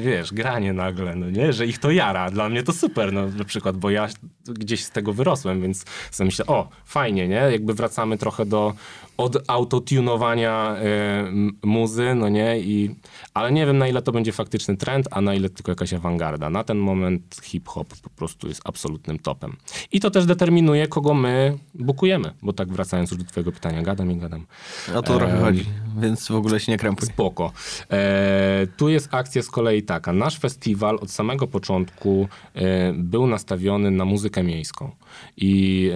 [0.01, 1.53] wiesz, granie nagle, no nie?
[1.53, 2.31] Że ich to jara.
[2.31, 4.09] Dla mnie to super, no na przykład, bo ja
[4.49, 7.35] gdzieś z tego wyrosłem, więc sobie myślę, o, fajnie, nie?
[7.35, 8.75] Jakby wracamy trochę do
[9.17, 10.81] od autotunowania e,
[11.21, 12.59] m- muzy, no nie?
[12.61, 12.95] I,
[13.35, 16.51] ale nie wiem, na ile to będzie faktyczny trend, a na ile tylko jakaś awangarda.
[16.51, 19.57] Na ten moment hip-hop po prostu jest absolutnym topem.
[19.93, 24.11] I to też determinuje, kogo my bukujemy, bo tak wracając już do twojego pytania, gadam
[24.13, 24.47] i gadam.
[24.95, 25.65] O to trochę Em, chodzi,
[26.01, 27.09] więc w ogóle się nie krępuj.
[27.09, 27.53] Spoko.
[27.91, 30.13] E, tu jest akcja z kolei taka.
[30.13, 34.91] Nasz festiwal od samego początku e, był nastawiony na muzykę miejską.
[35.37, 35.91] I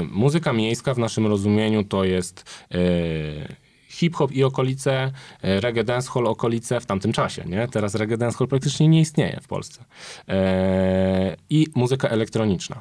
[0.00, 2.49] e, muzyka miejska w naszym rozumieniu to jest e,
[3.90, 7.68] hip-hop i okolice, e, reggae dancehall okolice w tamtym czasie, nie?
[7.68, 9.84] Teraz reggae dancehall praktycznie nie istnieje w Polsce.
[10.28, 12.80] E, I muzyka elektroniczna.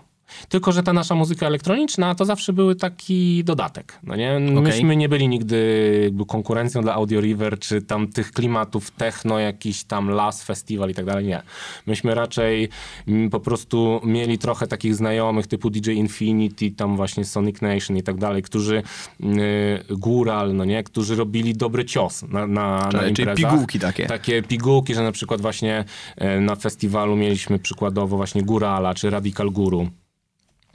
[0.49, 3.99] Tylko, że ta nasza muzyka elektroniczna to zawsze były taki dodatek.
[4.03, 4.39] No nie?
[4.39, 10.09] Myśmy nie byli nigdy konkurencją dla Audio River, czy tam tych klimatów techno, jakiś tam
[10.09, 11.25] las, festiwal i tak dalej.
[11.25, 11.41] Nie.
[11.87, 12.69] Myśmy raczej
[13.07, 18.03] mm, po prostu mieli trochę takich znajomych typu DJ Infinity, tam właśnie Sonic Nation i
[18.03, 18.83] tak dalej, którzy
[19.23, 19.25] y,
[19.89, 23.51] góral, no nie, którzy robili dobry cios na, na, na Czyli- czyli imprezach.
[23.51, 24.05] pigułki takie.
[24.05, 25.85] Takie pigułki, że na przykład właśnie
[26.17, 29.89] e, na festiwalu mieliśmy przykładowo właśnie Górala czy Radical Guru.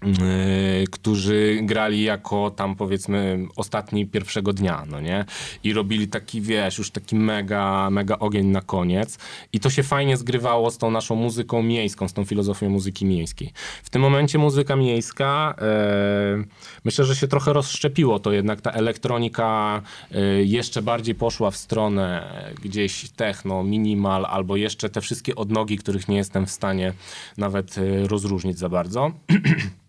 [0.03, 5.25] Yy, którzy grali jako tam powiedzmy ostatni pierwszego dnia, no nie?
[5.65, 9.19] I robili taki, wiesz, już taki mega, mega ogień na koniec.
[9.53, 13.53] I to się fajnie zgrywało z tą naszą muzyką miejską, z tą filozofią muzyki miejskiej.
[13.83, 16.45] W tym momencie muzyka miejska, e,
[16.85, 22.35] myślę, że się trochę rozszczepiło to jednak ta elektronika e, jeszcze bardziej poszła w stronę
[22.63, 26.93] gdzieś techno, minimal, albo jeszcze te wszystkie odnogi, których nie jestem w stanie
[27.39, 27.77] nawet
[28.07, 29.13] rozróżnić za bardzo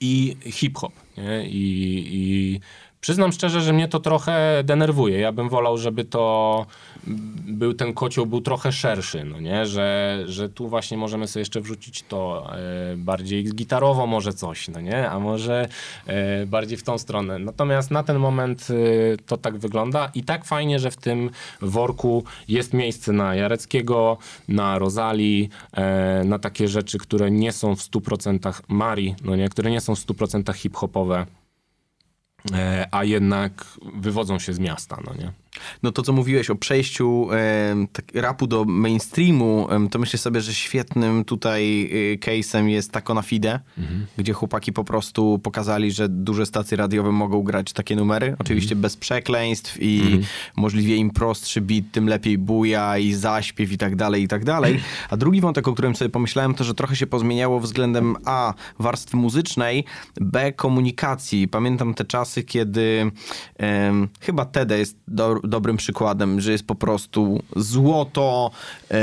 [0.00, 0.92] i hip-hop.
[1.16, 2.60] I, I
[3.04, 5.18] przyznam szczerze, że mnie to trochę denerwuje.
[5.18, 6.66] Ja bym wolał, żeby to
[7.46, 9.66] był ten kocioł był trochę szerszy, no nie?
[9.66, 14.80] Że, że tu właśnie możemy sobie jeszcze wrzucić to e, bardziej gitarowo może coś, no
[14.80, 15.10] nie?
[15.10, 15.68] A może
[16.06, 17.38] e, bardziej w tą stronę.
[17.38, 18.74] Natomiast na ten moment e,
[19.26, 21.30] to tak wygląda i tak fajnie, że w tym
[21.60, 27.80] worku jest miejsce na Jareckiego, na Rozali, e, na takie rzeczy, które nie są w
[27.80, 29.48] 100% Mari, no nie?
[29.48, 31.26] Które nie są w 100% hip-hopowe.
[32.52, 33.64] E, a jednak
[33.96, 35.32] wywodzą się z miasta, no nie?
[35.82, 40.40] No to, co mówiłeś o przejściu em, tak, rapu do mainstreamu, em, to myślę sobie,
[40.40, 43.60] że świetnym tutaj y, case'em jest Taco na Fide,
[44.18, 48.96] gdzie chłopaki po prostu pokazali, że duże stacje radiowe mogą grać takie numery, oczywiście bez
[48.96, 50.20] przekleństw i
[50.56, 54.80] możliwie im prostszy beat, tym lepiej buja i zaśpiew i tak dalej, i tak dalej.
[55.10, 59.16] A drugi wątek, o którym sobie pomyślałem, to, że trochę się pozmieniało względem A, warstwy
[59.16, 59.84] muzycznej,
[60.20, 61.48] B, komunikacji.
[61.48, 63.10] Pamiętam te czasy, kiedy
[64.20, 68.50] chyba Tede jest do, dobrym przykładem, że jest po prostu złoto,
[68.90, 68.96] e,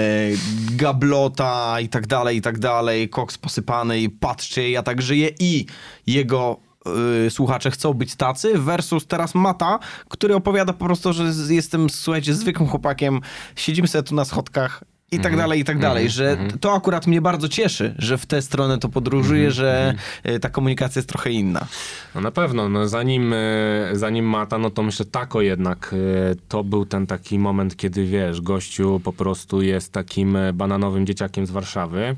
[0.71, 5.65] gablota i tak dalej, i tak dalej, koks posypany i patrzcie, ja tak żyję i
[6.07, 6.57] jego
[7.27, 9.79] y, słuchacze chcą być tacy versus teraz Mata,
[10.09, 13.21] który opowiada po prostu, że jestem, słuchajcie, zwykłym chłopakiem,
[13.55, 17.21] siedzimy sobie tu na schodkach i tak dalej, i tak dalej, że to akurat mnie
[17.21, 19.93] bardzo cieszy, że w tę stronę to podróżuje, że
[20.29, 21.65] y, ta komunikacja jest trochę inna.
[22.15, 23.37] No na pewno, no zanim, e,
[23.93, 25.95] zanim Mata, no to myślę tako jednak,
[26.31, 31.45] e, to był ten taki moment, kiedy wiesz, gościu po prostu jest takim bananowym dzieciakiem
[31.45, 32.15] z Warszawy,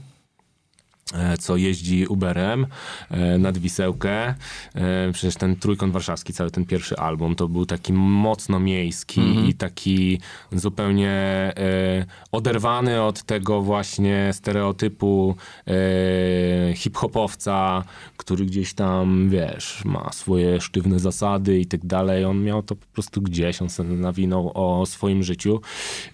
[1.39, 2.67] co jeździ Uberem
[3.09, 4.35] e, nad Wisełkę.
[4.75, 9.53] E, Przecież ten Trójkąt Warszawski, cały ten pierwszy album, to był taki mocno miejski i
[9.53, 10.19] taki
[10.51, 15.35] zupełnie e, oderwany od tego właśnie stereotypu
[15.67, 17.83] e, hip-hopowca,
[18.17, 22.25] który gdzieś tam, wiesz, ma swoje sztywne zasady i tak dalej.
[22.25, 25.61] On miał to po prostu gdzieś, on sobie nawinął o swoim życiu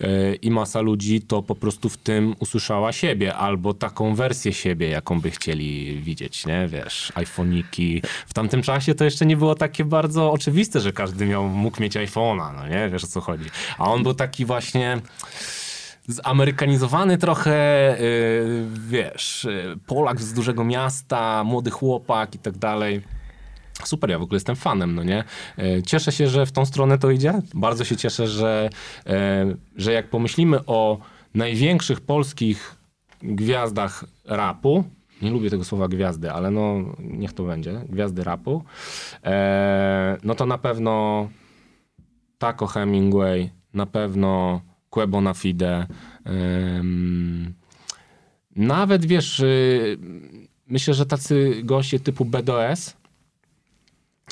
[0.02, 4.88] e, i masa ludzi to po prostu w tym usłyszała siebie, albo taką wersję siebie,
[4.89, 6.67] jaką by chcieli widzieć, nie?
[6.67, 8.01] Wiesz, iPhone'iki.
[8.27, 11.95] W tamtym czasie to jeszcze nie było takie bardzo oczywiste, że każdy miał, mógł mieć
[11.95, 12.89] iPhone'a, no nie?
[12.89, 13.49] Wiesz o co chodzi.
[13.77, 15.01] A on był taki właśnie
[16.07, 23.01] zamerykanizowany trochę, yy, wiesz, yy, Polak z dużego miasta, młody chłopak i tak dalej.
[23.83, 25.23] Super, ja w ogóle jestem fanem, no nie?
[25.57, 27.41] E, Cieszę się, że w tą stronę to idzie.
[27.53, 28.69] Bardzo się cieszę, że,
[29.07, 30.97] e, że jak pomyślimy o
[31.35, 32.75] największych polskich
[33.22, 34.84] gwiazdach rapu,
[35.22, 38.63] nie lubię tego słowa gwiazdy, ale no niech to będzie, gwiazdy rapu,
[39.24, 41.30] e, no to na pewno
[42.38, 45.88] Taco Hemingway, na pewno Quebo na Fide,
[48.55, 49.97] nawet wiesz, y,
[50.67, 52.97] myślę, że tacy goście typu BDS,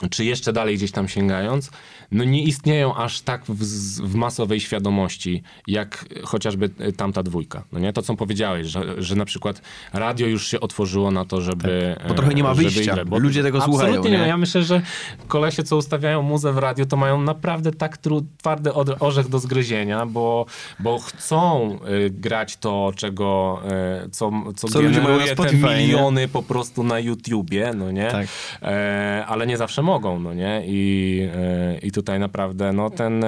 [0.09, 1.71] czy jeszcze dalej gdzieś tam sięgając,
[2.11, 3.63] no nie istnieją aż tak w,
[4.07, 7.63] w masowej świadomości, jak chociażby tamta dwójka.
[7.71, 7.93] No nie?
[7.93, 9.61] To, co powiedziałeś, że, że na przykład
[9.93, 11.95] radio już się otworzyło na to, żeby...
[11.97, 13.05] Tak, bo trochę nie ma wyjścia.
[13.05, 14.11] bo Ludzie tego absolutnie słuchają, nie.
[14.11, 14.17] nie?
[14.17, 14.27] ma.
[14.27, 14.81] Ja myślę, że
[15.27, 17.97] kolesie, co ustawiają muzę w radiu, to mają naprawdę tak
[18.37, 20.45] twardy orzech do zgryzienia, bo,
[20.79, 21.71] bo chcą
[22.05, 23.61] y, grać to, czego,
[24.11, 25.77] co, co, Co ludzie mają na generuje te Spotify, nie?
[25.77, 28.11] miliony po prostu na YouTubie, no nie?
[28.11, 28.27] Tak.
[28.61, 30.61] E, ale nie zawsze mogą, no nie?
[30.65, 33.27] I, e, i tutaj naprawdę, no ten e,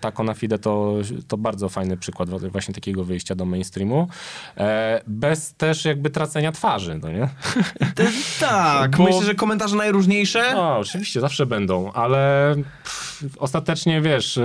[0.00, 0.94] Taco na Fide to,
[1.28, 4.08] to bardzo fajny przykład właśnie takiego wyjścia do mainstreamu,
[4.56, 7.28] e, bez też jakby tracenia twarzy, no nie?
[8.40, 10.52] Tak, Bo- myślę, że komentarze najróżniejsze.
[10.54, 14.38] No, oczywiście, zawsze będą, ale pff, ostatecznie, wiesz...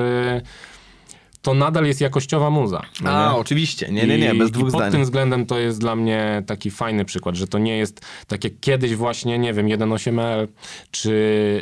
[1.44, 2.82] to nadal jest jakościowa muza.
[3.04, 3.88] no A, oczywiście.
[3.92, 4.92] Nie, nie, nie, bez I- dwóch I pod zdań.
[4.92, 8.54] tym względem to jest dla mnie taki fajny przykład, że to nie jest tak jak
[8.62, 10.48] kiedyś właśnie, nie wiem, 1.8L
[10.92, 11.10] czy,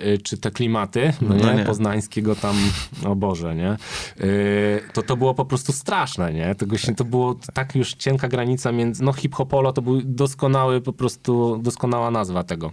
[0.05, 1.63] y, czy te klimaty, no nie, No nie.
[1.65, 2.55] poznańskiego tam,
[3.05, 3.77] o Boże, nie,
[4.21, 8.27] Y, to to było po prostu straszne, nie, tego się, to było tak już cienka
[8.27, 12.71] granica między, no hip-hopolo to był doskonały, po prostu doskonała nazwa tego.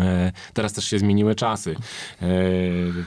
[0.00, 1.76] E, Teraz też się zmieniły czasy.
[2.22, 2.26] E,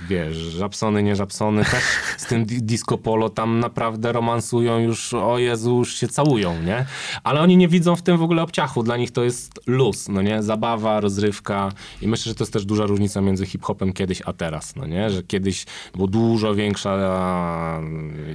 [0.10, 1.84] Wiesz, żabsony, nie żabsony też
[2.18, 6.86] z tym di- disco polo tam naprawdę romansują już, o Jezu, już się całują, nie?
[7.24, 8.84] Ale oni nie widzą w tym w ogóle obciachu.
[8.84, 10.44] Dla nich to jest luz, no nie?
[10.44, 11.72] Zabawa, rozrywka
[12.02, 15.10] i myślę, że to jest też duża różnica między hip-hopem kiedyś a teraz, no nie?
[15.10, 15.66] Że kiedyś
[15.96, 16.96] było dużo większa,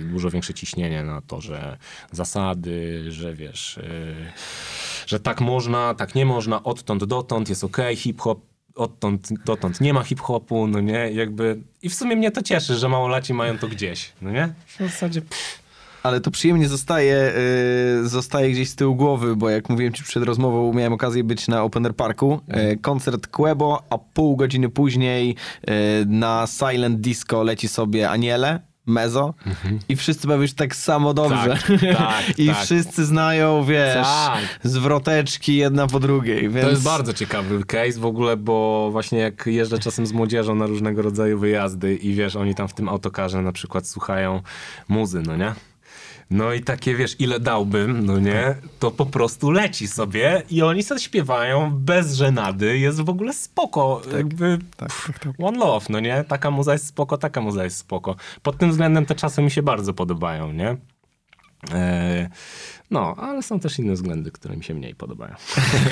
[0.01, 1.78] dużo większe ciśnienie na to, że
[2.12, 3.78] zasady, że wiesz...
[3.78, 3.82] e,
[5.11, 8.41] że tak można, tak nie można, odtąd dotąd jest okej, hip-hop,
[8.75, 11.61] odtąd dotąd nie ma hip-hopu, no nie, jakby...
[11.83, 14.55] I w sumie mnie to cieszy, że małolaci mają to gdzieś, no nie?
[14.67, 15.21] W zasadzie...
[15.23, 15.63] Pff,
[16.03, 17.33] Ale to przyjemnie zostaje,
[18.03, 21.49] yy, zostaje gdzieś z tyłu głowy, bo jak mówiłem ci przed rozmową, miałem okazję być
[21.49, 22.41] na Open Air Parku.
[22.49, 25.75] Yy, koncert Quebo, a pół godziny później yy,
[26.07, 28.70] na Silent Disco leci sobie Aniele.
[28.87, 29.35] Mezo
[29.89, 31.57] i wszyscy bawią się tak samo dobrze.
[31.68, 32.57] Tak, tak, I tak.
[32.64, 34.59] wszyscy znają, wiesz, Tak.
[34.62, 36.49] zwroteczki jedna po drugiej.
[36.49, 36.64] Więc...
[36.64, 40.66] To jest bardzo ciekawy case w ogóle, bo właśnie jak jeżdżę czasem z młodzieżą na
[40.66, 44.43] różnego rodzaju wyjazdy i wiesz, oni tam w tym autokarze na przykład słuchają
[44.89, 45.55] muzy, no nie?
[46.31, 50.83] No i takie, wiesz, ile dałbym, no nie, to po prostu leci sobie i oni
[50.83, 56.51] sobie śpiewają bez żenady, jest w ogóle spoko, jakby pff, one love, no nie, taka
[56.51, 58.16] muza jest spoko, taka muza jest spoko.
[58.43, 60.76] Pod tym względem te czasy mi się bardzo podobają, nie?
[61.72, 62.31] E,
[62.91, 65.35] no, ale są też inne względy, które mi się mniej podobają.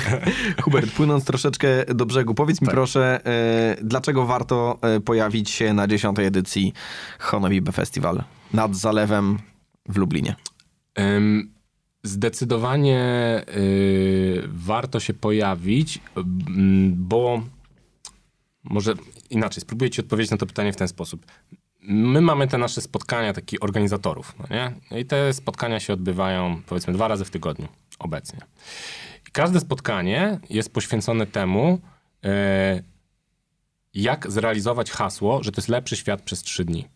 [0.63, 2.75] Hubert, płynąc troszeczkę do brzegu, powiedz mi Tak.
[2.75, 6.73] proszę, e, dlaczego warto e, pojawić się na dziesiątej edycji
[7.19, 8.23] Honobibe Festival
[8.53, 9.39] nad zalewem
[9.85, 10.35] w Lublinie?
[12.03, 13.01] Zdecydowanie
[13.55, 17.41] y, warto się pojawić, mm, bo
[18.63, 18.93] może
[19.29, 21.25] inaczej, spróbuję ci odpowiedzieć na to pytanie w ten sposób.
[21.81, 24.99] My mamy te nasze spotkania takich organizatorów, no nie?
[24.99, 27.67] I te spotkania się odbywają powiedzmy dwa razy w tygodniu
[27.99, 28.39] obecnie.
[29.27, 31.79] I każde spotkanie jest poświęcone temu,
[32.25, 32.29] y,
[33.93, 36.87] jak zrealizować hasło, że to jest lepszy świat przez trzy dni.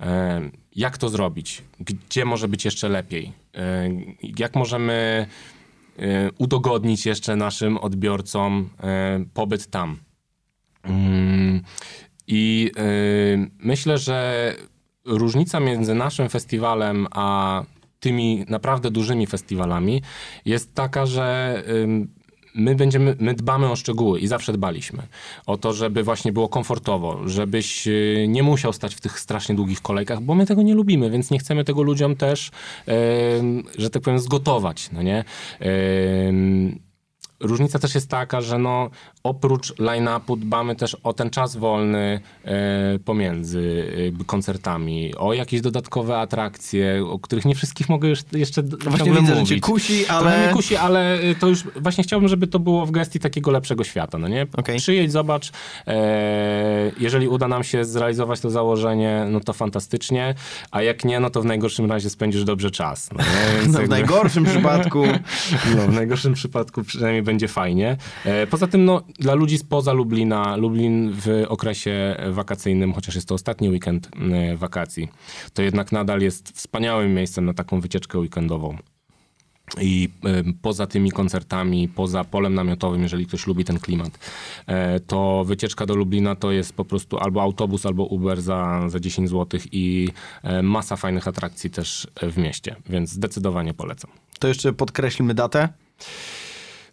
[0.00, 0.40] E,
[0.76, 1.62] Jak to zrobić?
[1.80, 3.32] Gdzie może być jeszcze lepiej?
[3.54, 3.88] E,
[4.38, 5.26] Jak możemy
[5.98, 8.68] e, udogodnić jeszcze naszym odbiorcom
[9.34, 9.96] pobyt tam?
[10.82, 11.62] Mm,
[12.26, 12.70] I
[13.58, 14.54] myślę, że
[15.04, 17.62] różnica między naszym festiwalem a
[18.00, 20.02] tymi naprawdę dużymi festiwalami
[20.44, 21.62] jest taka, że
[22.58, 25.02] my będziemy, my dbamy o szczegóły i zawsze dbaliśmy.
[25.46, 29.82] O to, żeby właśnie było komfortowo, żebyś y, nie musiał stać w tych strasznie długich
[29.82, 32.50] kolejkach, bo my tego nie lubimy, więc nie chcemy tego ludziom też,
[33.38, 35.24] ym, że tak powiem, zgotować, no nie?
[36.28, 36.88] Ym,
[37.40, 38.90] Różnica też jest taka, że no,
[39.28, 46.18] oprócz line-upu dbamy też o ten czas wolny e, pomiędzy jakby koncertami, o jakieś dodatkowe
[46.18, 49.48] atrakcje, o których nie wszystkich mogę już, jeszcze Właśnie ciągle widzę, że mówić.
[49.48, 50.44] cię kusi, ale...
[50.44, 54.18] mnie kusi, ale to już właśnie chciałbym, żeby to było w gestii takiego lepszego świata,
[54.18, 54.46] no nie?
[54.56, 54.78] Okej.
[54.78, 55.50] Przyjedź, zobacz.
[55.86, 60.34] E, jeżeli uda nam się zrealizować to założenie, no to fantastycznie,
[60.70, 63.10] a jak nie, no to w najgorszym razie spędzisz dobrze czas.
[63.12, 63.18] No,
[63.66, 65.04] No, w jakby- najgorszym przypadku...
[65.76, 67.96] no, w najgorszym przypadku przynajmniej będzie fajnie.
[68.24, 73.34] E, Poza tym, no, dla ludzi spoza Lublina, Lublin w okresie wakacyjnym, chociaż jest to
[73.34, 75.08] ostatni weekend e, wakacji,
[75.54, 78.76] to jednak nadal jest wspaniałym miejscem na taką wycieczkę weekendową.
[79.80, 84.18] I e, poza tymi koncertami, poza polem namiotowym, jeżeli ktoś lubi ten klimat,
[84.66, 89.00] e, to wycieczka do Lublina to jest po prostu albo autobus, albo Uber za, za
[89.00, 90.08] 10 zł i
[90.62, 94.10] masa fajnych atrakcji też w mieście, więc zdecydowanie polecam.
[94.38, 95.68] To jeszcze podkreślmy datę.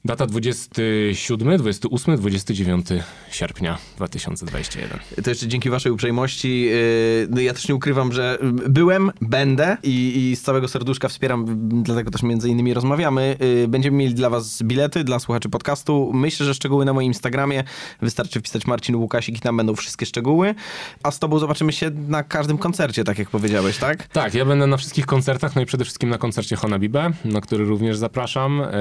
[0.05, 2.85] Data 27, 28, 29
[3.31, 4.99] sierpnia 2021.
[5.23, 6.61] To jeszcze dzięki waszej uprzejmości.
[6.61, 8.37] yy, No ja też nie ukrywam, że
[8.69, 11.45] byłem, będę i, i z całego serduszka wspieram,
[11.83, 13.37] dlatego też między innymi rozmawiamy.
[13.61, 16.11] Yy, Będziemy mieli dla was bilety, dla słuchaczy podcastu.
[16.13, 17.63] Myślę, że szczegóły na moim Instagramie.
[18.01, 20.55] Wystarczy wpisać Marcin Łukasik i tam będą wszystkie szczegóły.
[21.03, 24.07] A z tobą zobaczymy się na każdym koncercie, tak jak powiedziałeś, tak?
[24.07, 27.65] Tak, ja będę na wszystkich koncertach, no i przede wszystkim na koncercie Honabibe, na który
[27.65, 28.61] również zapraszam.
[28.61, 28.71] E,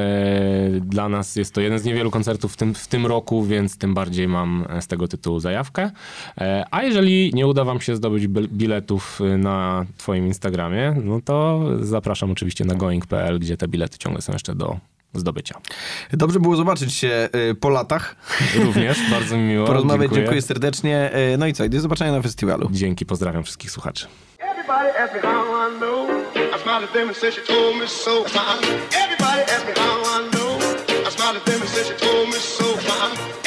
[0.80, 3.94] Dla nas jest to jeden z niewielu koncertów w tym, w tym roku, więc tym
[3.94, 5.90] bardziej mam z tego tytułu zajawkę.
[6.38, 11.60] E, A jeżeli nie uda wam się zdobyć bil- biletów na twoim Instagramie, no to
[11.80, 14.76] zapraszam oczywiście na going.pl, gdzie te bilety ciągle są jeszcze do
[15.14, 15.54] zdobycia.
[16.12, 17.28] Dobrze było zobaczyć się
[17.60, 18.16] po latach,
[18.64, 19.66] Również, bardzo mi miło.
[19.66, 20.12] porozmawiać.
[20.12, 21.10] Dziękuję, serdecznie.
[21.30, 22.68] Yy, No i co, i do zobaczenia na festiwalu.
[22.72, 24.06] Dzięki, pozdrawiam wszystkich słuchaczy.
[24.38, 26.08] Everybody ask me how I know.
[26.58, 28.10] I smiled at them and said she told me so.
[29.04, 30.33] Everybody ask me how I know.
[31.34, 32.64] I smiled at them and said she told me so.
[32.78, 33.10] Smile.
[33.10, 33.43] Everybody,